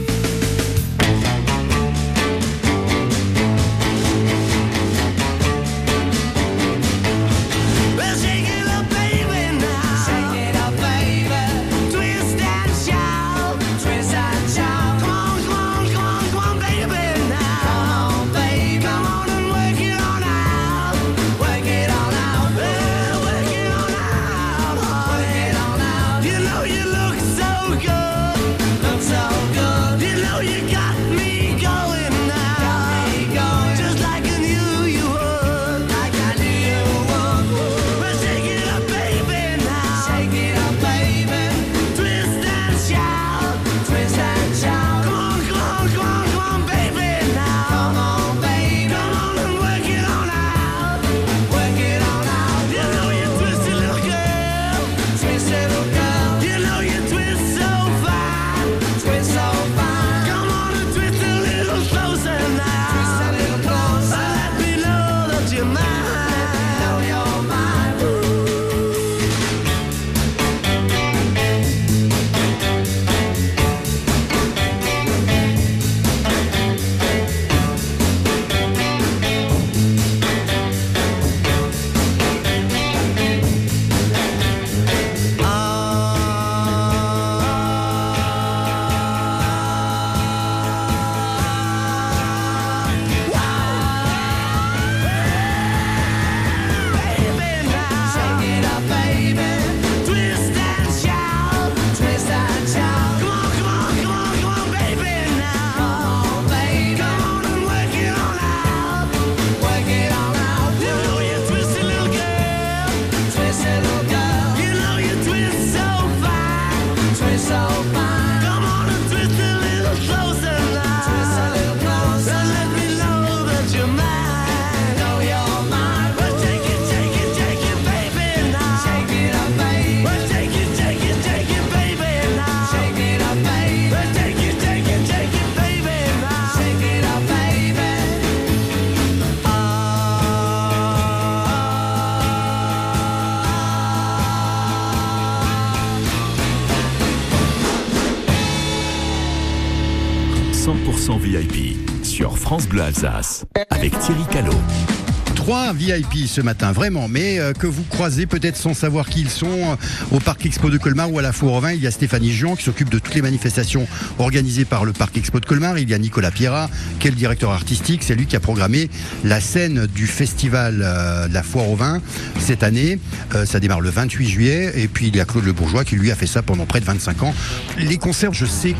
[155.85, 159.45] Ce matin, vraiment, mais euh, que vous croisez peut-être sans savoir qui ils sont.
[159.47, 159.75] euh,
[160.15, 162.33] Au Parc Expo de Colmar ou à la Foire au Vin, il y a Stéphanie
[162.33, 165.77] Jean qui s'occupe de toutes les manifestations organisées par le Parc Expo de Colmar.
[165.77, 168.01] Il y a Nicolas Pierrat, qui est le directeur artistique.
[168.03, 168.89] C'est lui qui a programmé
[169.23, 172.01] la scène du festival euh, de la Foire au Vin
[172.39, 172.99] cette année.
[173.45, 174.71] Ça démarre le 28 juillet.
[174.75, 176.79] Et puis il y a Claude Le Bourgeois qui lui a fait ça pendant près
[176.79, 177.33] de 25 ans.
[177.77, 178.75] Les concerts, je sais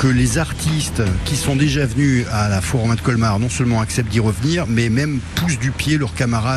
[0.00, 3.48] que les artistes qui sont déjà venus à la Foire au Vin de Colmar non
[3.48, 6.47] seulement acceptent d'y revenir, mais même poussent du pied leurs camarades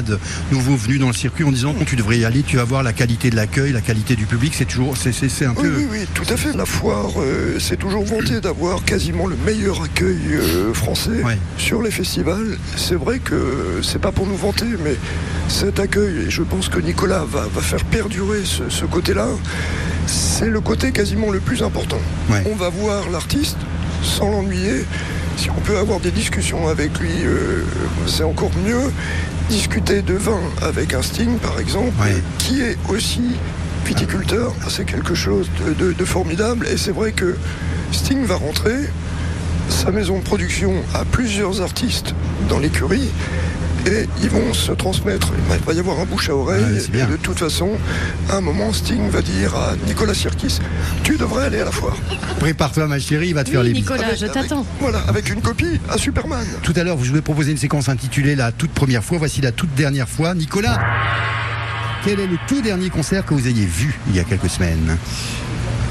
[0.52, 2.84] nouveaux venus dans le circuit en disant quand tu devrais y aller, tu vas voir
[2.84, 4.54] la qualité de l'accueil, la qualité du public.
[4.56, 5.10] C'est toujours, c'est,
[5.46, 5.76] un Oui, peu.
[5.78, 6.54] oui, oui, tout à fait.
[6.56, 11.22] La foire, euh, c'est toujours vanté d'avoir quasiment le meilleur accueil euh, français
[11.58, 12.58] sur les festivals.
[12.76, 14.96] C'est vrai que c'est pas pour nous vanter, mais
[15.48, 19.28] cet accueil, et je pense que Nicolas va, va faire perdurer ce, ce côté-là,
[20.08, 22.00] c'est le côté quasiment le plus important.
[22.52, 23.58] On va voir l'artiste
[24.04, 24.86] sans l'ennuyer.
[25.42, 27.64] Si on peut avoir des discussions avec lui, euh,
[28.06, 28.92] c'est encore mieux.
[29.50, 31.92] Discuter de vin avec un Sting, par exemple,
[32.38, 33.24] qui est aussi
[33.84, 36.68] viticulteur, c'est quelque chose de, de- de formidable.
[36.72, 37.36] Et c'est vrai que
[37.92, 38.76] Sting va rentrer,
[39.68, 42.14] sa maison de production a plusieurs artistes
[42.48, 43.10] dans l'écurie.
[43.88, 45.32] Et ils vont se transmettre.
[45.50, 46.64] Il va y avoir un bouche à oreille.
[46.94, 47.72] et de toute façon,
[48.30, 50.60] à un moment, Sting va dire à Nicolas Sirkis
[51.04, 51.98] Tu devrais aller à la foire.
[52.40, 53.74] Prépare-toi, ma chérie, il va te faire les.
[53.74, 54.66] Nicolas, je t'attends.
[54.80, 56.46] Voilà, avec une copie à Superman.
[56.62, 59.18] Tout à l'heure, je vous ai proposé une séquence intitulée La toute première fois.
[59.18, 60.34] Voici la toute dernière fois.
[60.36, 60.80] Nicolas,
[62.04, 64.98] quel est le tout dernier concert que vous ayez vu il y a quelques semaines?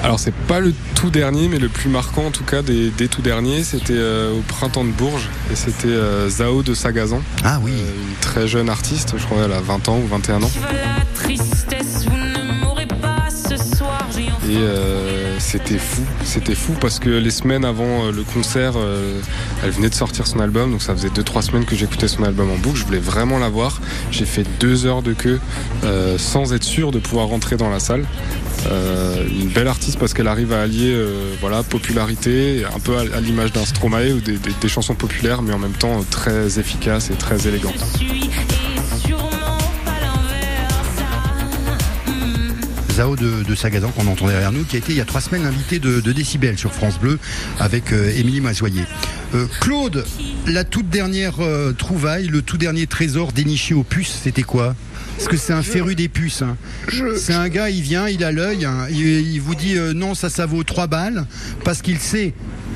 [0.03, 3.09] Alors c'est pas le tout dernier, mais le plus marquant en tout cas des, des
[3.09, 7.21] tout derniers, c'était euh, au printemps de Bourges et c'était euh, Zao de Sagazan.
[7.45, 7.73] Ah oui.
[7.73, 10.51] une très jeune artiste, je crois elle a 20 ans ou 21 ans.
[10.73, 14.07] La tristesse, vous ne m'aurez pas ce soir.
[14.15, 18.75] J'ai Et euh, c'était fou, c'était fou parce que les semaines avant euh, le concert,
[18.77, 19.19] euh,
[19.65, 22.51] elle venait de sortir son album, donc ça faisait 2-3 semaines que j'écoutais son album
[22.51, 23.81] en boucle, je voulais vraiment la voir.
[24.11, 25.41] J'ai fait deux heures de queue
[25.85, 28.05] euh, sans être sûr de pouvoir rentrer dans la salle.
[29.41, 30.95] Une belle artiste parce qu'elle arrive à allier
[31.41, 35.59] voilà, popularité, un peu à, l'image d'un Stromae ou des, des- chansons populaires, mais en
[35.59, 37.75] même temps très efficace et très élégante.
[43.01, 45.23] Zao de, de Sagazan qu'on entend derrière nous, qui a été il y a trois
[45.23, 47.19] semaines invité de, de Décibel sur France Bleu
[47.59, 48.83] avec euh, Émilie Mazoyer.
[49.35, 50.05] Euh, Claude,
[50.47, 54.75] la toute dernière euh, trouvaille, le tout dernier trésor déniché aux puces, c'était quoi?
[55.17, 56.43] Parce que c'est un féru des puces.
[56.43, 56.59] hein.
[57.17, 60.15] C'est un gars, il vient, il a l'œil, hein, il, il vous dit euh, non,
[60.15, 61.25] ça, ça vaut 3 balles,
[61.65, 62.35] parce qu'il sait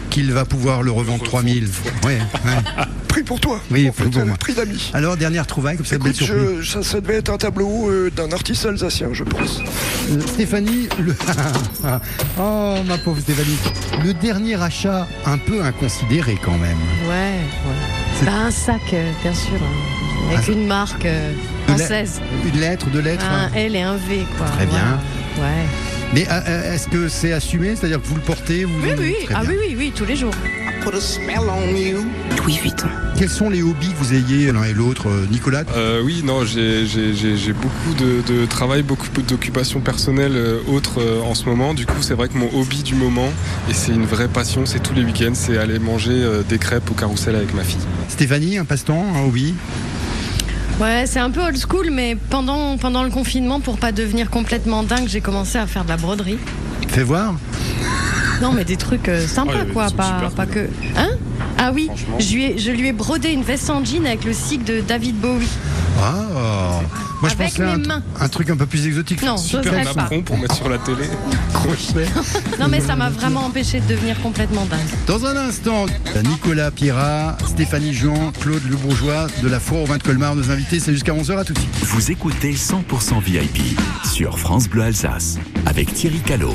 [0.08, 1.68] qu'il va pouvoir le revendre 3000.
[2.06, 2.82] Ouais, ouais.
[3.24, 3.60] Pour toi.
[3.70, 4.36] Oui, en fait, pour moi.
[4.36, 4.90] prix d'amis.
[4.92, 8.30] Alors, dernière trouvaille, comme ça, Écoute, je- ça, ça devait être un tableau euh, d'un
[8.32, 9.60] artiste alsacien, je pense.
[10.10, 11.14] Euh, Stéphanie, le...
[12.38, 13.56] oh ma pauvre Stéphanie,
[14.04, 16.76] le dernier achat un peu inconsidéré quand même.
[17.08, 18.26] Ouais, ouais.
[18.26, 21.32] Bah, un sac, euh, bien sûr, hein, avec Un- une marque euh,
[21.66, 22.20] française.
[22.52, 23.24] Une lettre, deux lettres.
[23.24, 23.50] Un hein.
[23.54, 24.46] L et un V, quoi.
[24.46, 24.98] Très bien.
[25.38, 25.42] Ouais.
[25.44, 25.66] Ouais.
[26.14, 27.74] Mais euh, euh, est-ce que c'est assumé?
[27.74, 30.30] C'est-à-dire que vous le portez vous Oui, oui, ah oui, oui, oui, tous les jours.
[32.42, 32.86] Louis Vuitton.
[33.18, 35.64] Quels sont les hobbies que vous ayez l'un et l'autre, euh, Nicolas?
[35.74, 36.84] Euh, oui, non, j'ai-
[37.54, 41.74] beaucoup de, de travail, beaucoup d'occupations personnelles euh, autres euh, en ce moment.
[41.74, 43.32] Du coup, c'est vrai que mon hobby du moment,
[43.68, 46.88] et c'est une vraie passion, c'est tous les week-ends, c'est aller manger euh, des crêpes
[46.90, 47.80] au carrousel avec ma fille.
[48.08, 49.54] Stéphanie, un passe-temps, un hobby?
[50.80, 54.82] Ouais, c'est un peu old school, mais pendant, pendant le confinement, pour pas devenir complètement
[54.82, 56.38] dingue, j'ai commencé à faire de la broderie.
[56.88, 57.34] Fais voir.
[58.42, 60.68] Non, mais des trucs euh, sympas, Oh, quoi, pas, pas que.
[60.96, 61.10] Hein?
[61.58, 64.32] Ah oui, je lui, ai, je lui ai brodé une veste en jean avec le
[64.32, 65.48] sigle de David Bowie.
[66.00, 66.80] Ah
[67.20, 68.02] Moi je Avec pensais un, mains.
[68.20, 69.22] un truc un peu plus exotique.
[69.22, 69.94] Non, je Super ferais pas.
[69.94, 71.04] napperon pour mettre sur la télé.
[72.60, 74.80] Non, mais ça m'a vraiment empêché de devenir complètement dingue.
[75.06, 75.86] Dans un instant,
[76.24, 80.50] Nicolas Pierrat, Stéphanie Jean, Claude Le Bourgeois de la Foire au vin de Colmar, nos
[80.50, 81.74] invités, c'est jusqu'à 11h à tout de suite.
[81.84, 86.54] Vous écoutez 100% VIP sur France Bleu Alsace avec Thierry Callot.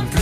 [0.00, 0.21] Peu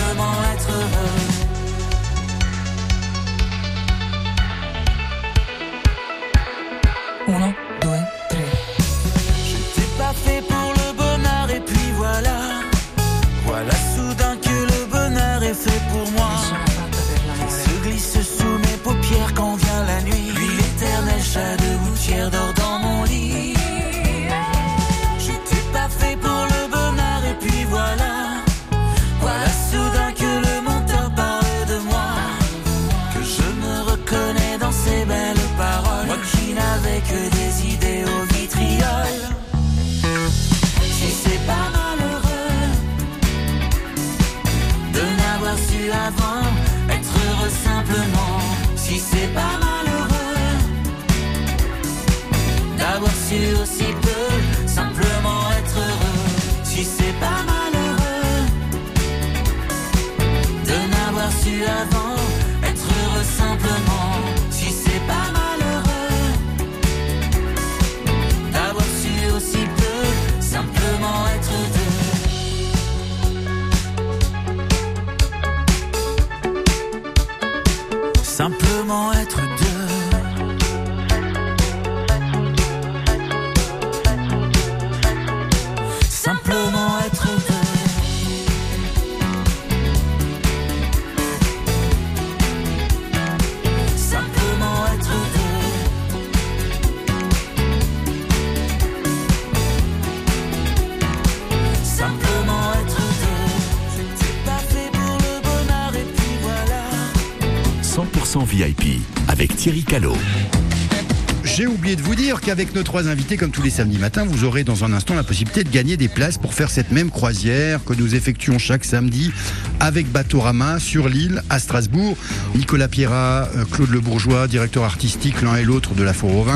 [111.42, 114.44] J'ai oublié de vous dire qu'avec nos trois invités, comme tous les samedis matins, vous
[114.44, 117.82] aurez dans un instant la possibilité de gagner des places pour faire cette même croisière
[117.84, 119.32] que nous effectuons chaque samedi
[119.80, 122.16] avec Batorama sur l'île à Strasbourg.
[122.54, 126.46] Nicolas Pierrat, euh, Claude Le Bourgeois, directeur artistique l'un et l'autre de la Four au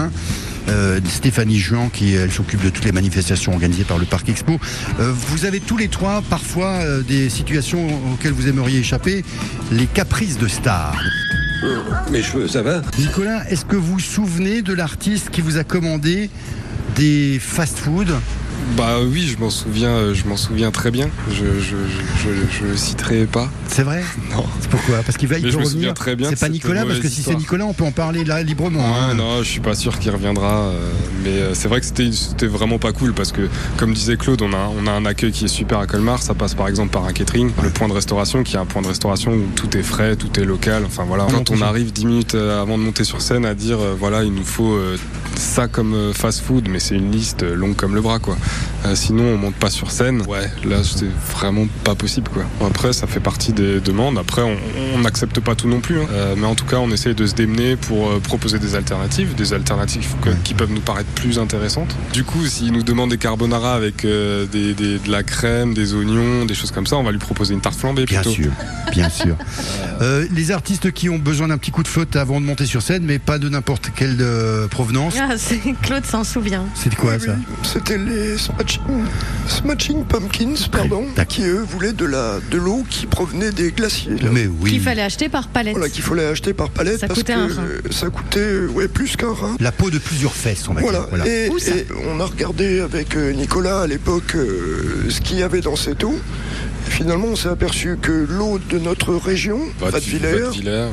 [0.69, 4.61] euh, Stéphanie Juan qui s'occupe de toutes les manifestations organisées par le Parc Expo.
[5.01, 9.25] Euh, vous avez tous les trois parfois des situations auxquelles vous aimeriez échapper,
[9.73, 11.03] les caprices de stars.
[12.11, 15.65] Mes cheveux, ça va Nicolas, est-ce que vous vous souvenez de l'artiste qui vous a
[15.65, 16.31] commandé
[16.97, 18.09] des fast-food
[18.77, 21.09] Bah oui, je m'en souviens, euh, je m'en souviens très bien.
[21.31, 21.77] Je, je,
[22.19, 23.51] je, je- le citerai pas.
[23.69, 24.03] C'est vrai
[24.35, 24.45] Non.
[24.61, 25.73] C'est pourquoi Parce qu'il va il peut je me revenir.
[25.81, 27.35] souviens très bien C'est pas Nicolas parce que si c'est.
[27.35, 28.81] Nicolas, on peut en parler là librement.
[28.81, 29.15] Ouais, hein.
[29.15, 30.69] non, je suis pas sûr qu'il reviendra.
[30.69, 30.91] euh,
[31.23, 34.41] mais euh, c'est vrai que c'était c'était vraiment pas cool parce que, comme disait Claude,
[34.43, 36.23] on a, on a un accueil qui est super à Colmar.
[36.23, 38.83] Ça passe par exemple par un catering, le point de restauration qui est un point
[38.83, 40.85] de restauration où tout est frais, tout est local.
[40.87, 41.27] Enfin voilà.
[41.31, 44.45] Quand on arrive 10 minutes avant de monter sur scène à dire voilà, il nous
[44.45, 44.79] faut
[45.37, 48.37] ça comme fast-food, mais c'est une liste longue comme le bras quoi.
[48.87, 50.23] Euh, sinon, on monte pas sur scène.
[50.29, 52.45] Ouais, là c'est vraiment pas possible quoi.
[52.67, 54.19] Après, ça fait partie des demandes.
[54.19, 55.99] Après, on n'accepte pas tout non plus.
[56.01, 56.07] hein.
[56.13, 59.35] Euh, mais en tout cas, on essaye de se démener pour euh, proposer des alternatives,
[59.35, 61.95] des alternatives que- qui peuvent nous paraître plus intéressantes.
[62.13, 65.95] Du coup, s'il nous demande des carbonara avec euh, des, des- de la crème, des
[65.95, 68.35] oignons, des choses comme ça, on va lui proposer une tarte flambée Bien plutôt.
[68.35, 68.51] sûr,
[68.93, 69.37] bien sûr.
[70.03, 72.83] Euh, les artistes qui ont besoin d'un petit coup de flotte avant de monter sur
[72.83, 75.15] scène, mais pas de n'importe quelle euh, provenance.
[75.21, 76.65] Ah, c'est- Claude s'en souvient.
[76.75, 78.81] C'est quoi ça C'était les Smashing,
[79.49, 84.17] Smashing Pumpkins, pardon, qui eux voulaient de la de l'eau qui provenait des glaciers.
[84.17, 84.31] là.
[84.33, 85.75] Mais Qu'il fallait acheter par palette.
[85.75, 87.63] Voilà, qu'il fallait acheter par palette Ça parce coûtait que un rein.
[87.63, 89.57] euh, ça coûtait ouais, plus qu'un rein.
[89.61, 91.01] La peau de plusieurs fesses, on va Voilà.
[91.01, 91.09] dire.
[91.11, 91.27] Voilà.
[91.29, 95.61] Et, et on a regardé avec euh, Nicolas à l'époque euh, ce qu'il y avait
[95.61, 96.19] dans cette eau.
[96.89, 99.59] Finalement, on s'est aperçu que l'eau de notre région,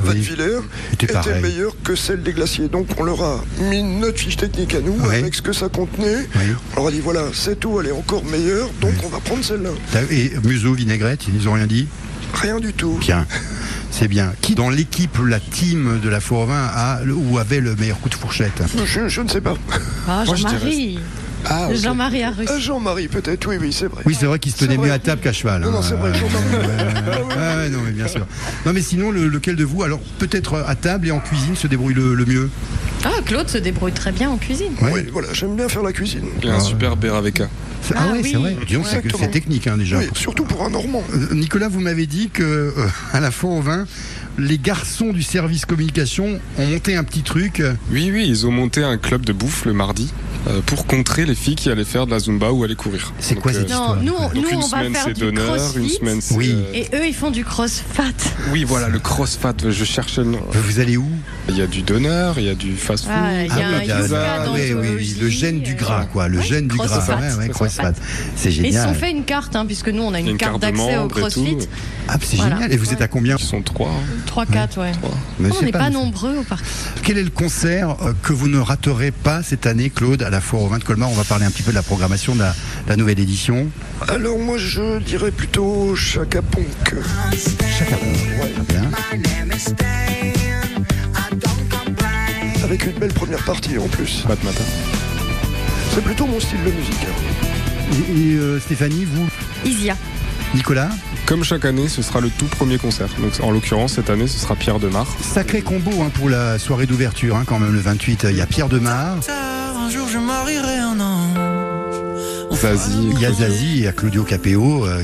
[0.02, 0.60] Vadevillers,
[0.92, 2.68] Était meilleure que celle des glaciers.
[2.68, 6.26] Donc on leur a mis notre fiche technique à nous avec ce que ça contenait.
[6.74, 9.44] On leur a dit voilà, cette eau elle est encore meilleure, donc on va prendre
[9.44, 9.70] celle-là.
[10.10, 11.86] Et museau, vinaigrette, ils ont rien dit?
[12.34, 12.96] Rien du tout.
[13.00, 13.26] Bien.
[13.90, 14.32] C'est bien.
[14.40, 17.76] Qui dans l'équipe, la team de la Four au Vin a le- ou avait le
[17.76, 18.62] meilleur coup de fourchette?
[18.86, 19.54] Je, je ne sais pas.
[20.08, 20.98] Ah, Jean-Marie.
[21.48, 21.68] Ah.
[21.74, 22.48] Jean-Marie Arus.
[22.50, 24.02] Ah, Jean-Marie peut-être, oui, oui, c'est vrai.
[24.06, 24.90] Oui, c'est vrai qu'il se tenait mieux vrai.
[24.92, 25.62] à table qu'à cheval.
[25.62, 25.72] Non, hein.
[25.72, 26.12] non, c'est vrai,
[27.36, 28.26] Ah ouais, non, mais bien sûr.
[28.66, 31.66] Non, mais sinon, le- lequel de vous, alors peut-être à table et en cuisine, se
[31.66, 32.50] débrouille le, le mieux?
[33.04, 34.72] Ah, Claude se débrouille très bien en cuisine.
[34.80, 36.24] Oui, voilà, j'aime bien faire la cuisine.
[36.42, 37.48] Il y a un super Beraveka.
[37.82, 38.28] C'est- Ah, Ah ouais, oui.
[38.30, 38.56] c'est vrai.
[38.66, 38.88] Disons que
[39.18, 39.98] c'est- technique hein, déjà.
[39.98, 41.02] Oui, surtout pour un Normand.
[41.12, 42.70] Euh, Nicolas, vous m'avez dit que euh,
[43.12, 43.86] à la Four au Vin,
[44.38, 47.58] les garçons du service communication ont monté un petit truc.
[47.58, 50.31] euh, Oui, oui, ils ont monté un club de bouffe le mardi euh,
[50.66, 53.12] pour contrer les filles qui allaient faire de la zumba ou aller courir.
[53.20, 55.20] C'est quoi cette Non, nous, on- Donc nous une on va semaine faire c'est du
[55.20, 55.88] d'honneur, une crossfit.
[55.90, 56.34] semaine c'est.
[56.34, 56.54] Oui.
[56.56, 58.02] euh, Et eux, ils font du crossfat.
[58.50, 60.40] Oui, voilà, le crossfat, je cherchais le nom.
[60.50, 61.08] Vous allez où?
[61.48, 63.12] Il y a du donneur, il y a du fast-food.
[63.14, 65.60] Ah, il y a un oui, il y a- yoga ah, oui, oui, le gène
[65.60, 66.28] du gras, quoi.
[66.28, 66.86] Le gène du gras.
[67.08, 67.50] Ouais, ouais.
[68.36, 68.88] C'est Et ils se génial.
[68.88, 71.58] sont fait une carte, hein, puisque nous, on a une, Une carte d'accès au crossfit.
[72.06, 72.54] Ah, c'est Voilà.
[72.56, 72.72] génial.
[72.72, 73.90] Et vous êtes à combien Ils sont trois.
[74.26, 74.92] 3-4, ouais.
[75.40, 76.64] Mais on c'est n'est pas, nombreux au parc.
[77.02, 80.40] Quel est le concert euh, que vous ne raterez pas cette année, Claude, à la
[80.40, 81.10] Foire au Vin de Colmar?
[81.10, 83.66] On va parler un petit peu de la programmation de la, de la nouvelle édition.
[84.08, 86.94] Alors moi je dirais plutôt Chaka Ponk.
[87.78, 88.66] Chaka Ponk.
[88.68, 88.90] Bien.
[92.72, 94.22] Avec une belle première partie en plus.
[94.26, 94.64] Pas de matin.
[95.94, 97.04] C'est plutôt mon style de musique.
[97.06, 97.96] hein.
[98.08, 99.28] Et, et, euh, Stéphanie, vous,
[99.66, 99.94] Isia.
[100.54, 100.88] Nicolas
[101.26, 103.08] Comme chaque année, ce sera le tout premier concert.
[103.18, 105.06] Donc, en l'occurrence, cette année, ce sera Pierre Demar.
[105.20, 108.24] Sacré combo hein, pour la soirée d'ouverture, hein, quand même le 28.
[108.30, 109.16] Il y a Pierre Demar.
[109.76, 111.31] Un jour je marierai un ange.
[112.56, 113.10] Zazie.
[113.12, 113.46] Il y a Claudio.
[113.46, 114.86] Zazie, il y a Claudio Capéo.
[114.86, 115.02] euh,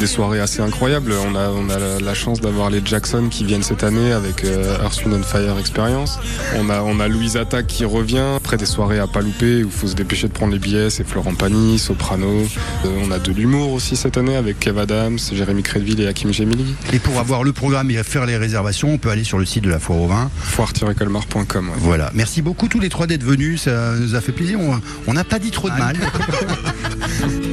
[0.00, 1.12] des soirées assez incroyables.
[1.26, 4.44] On a, on a la, la chance d'avoir les Jackson qui viennent cette année avec
[4.44, 6.18] euh, Earth, Wind and Fire Experience.
[6.56, 8.22] On a, on a Louise Attaque qui revient.
[8.36, 10.90] Après des soirées à pas louper où il faut se dépêcher de prendre les billets.
[10.90, 12.46] C'est Florent Pagny, Soprano.
[12.84, 16.32] Euh, on a de l'humour aussi cette année avec Kev Adams, Jérémy Crédville et Hakim
[16.32, 16.74] Gemili.
[16.92, 19.64] Et pour avoir le programme et faire les réservations, on peut aller sur le site
[19.64, 20.30] de la Foire au Vin.
[20.38, 21.68] Foire-colmar.com.
[21.68, 21.74] ouais.
[21.78, 22.10] Voilà.
[22.14, 23.62] Merci beaucoup tous les trois d'être venus.
[23.62, 24.58] Ça nous a fait plaisir.
[24.60, 25.96] On- On n'a pas dit trop de mal.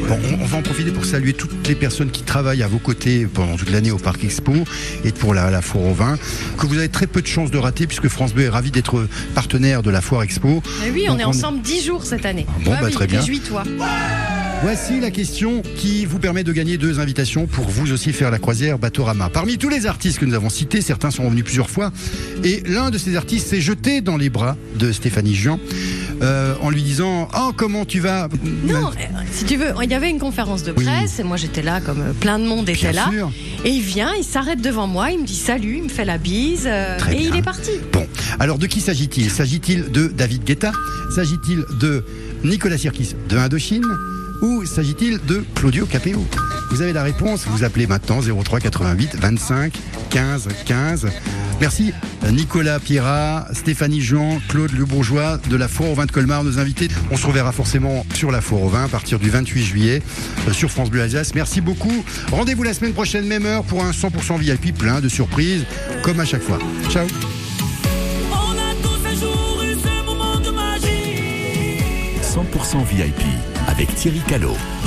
[0.08, 2.78] Bon, on, on va en profiter pour saluer toutes les personnes qui travaillent à vos
[2.78, 4.54] côtés pendant toute l'année au Parc Expo
[5.04, 6.18] et pour la, la Foire au Vin,
[6.58, 9.08] que vous avez très peu de chances de rater puisque France Bleu est ravi d'être
[9.36, 10.62] partenaire de la Foire Expo.
[10.86, 12.46] Et oui, on est ensemble 10 jours cette année.
[12.64, 13.20] Bon, Ah bah, oui, très bien.
[13.22, 13.64] Réjouis-toi.
[14.64, 18.40] Voici la question qui vous permet de gagner deux invitations pour vous aussi faire la
[18.40, 19.28] croisière Batorama.
[19.30, 21.92] Parmi tous les artistes que nous avons cités, certains sont revenus plusieurs fois,
[22.46, 25.60] et l'un de ces artistes s'est jeté dans les bras de Stéphanie Jean
[26.22, 28.30] euh, en lui disant Oh, comment tu vas?
[28.66, 28.92] Non, euh,
[29.32, 32.00] si tu veux, il y avait une conférence de presse et moi j'étais là comme
[32.02, 33.10] euh, plein de monde était Bien là.
[33.12, 33.32] sûr.
[33.66, 36.18] Et il vient, il s'arrête devant moi, il me dit salut, il me fait la
[36.18, 37.30] bise euh, et bien.
[37.32, 37.72] il est parti.
[37.92, 38.08] Bon,
[38.40, 39.30] alors de qui s'agit-il?
[39.30, 40.72] S'agit-il de David Guetta?
[41.14, 42.06] S'agit-il de
[42.46, 43.84] Nicolas Sirkis de Indochine?
[44.42, 46.26] Ou s'agit-il de Claudio Capéo?
[46.70, 49.74] Vous avez la réponse, vous appelez maintenant 03 88 25
[50.10, 51.08] 15 15.
[51.62, 51.94] Merci
[52.32, 56.60] Nicolas Pierrat, Stéphanie Jean, Claude Le Bourgeois de la Foire au Vin de Colmar, nos
[56.60, 56.88] invités.
[57.12, 60.02] On se reverra forcément sur la Foire au Vin à partir du 28 juillet
[60.48, 61.36] euh, sur France Bleu Alsace.
[61.36, 62.04] Merci beaucoup.
[62.32, 65.66] Rendez-vous la semaine prochaine, même heure, pour un 100% VIP plein de surprises,
[66.02, 66.60] comme à chaque fois.
[66.90, 67.06] Ciao
[68.32, 71.80] On a tous un jour eu ce moment de magie.
[72.22, 73.33] 100% VIP
[73.68, 74.83] avec Thierry Callot.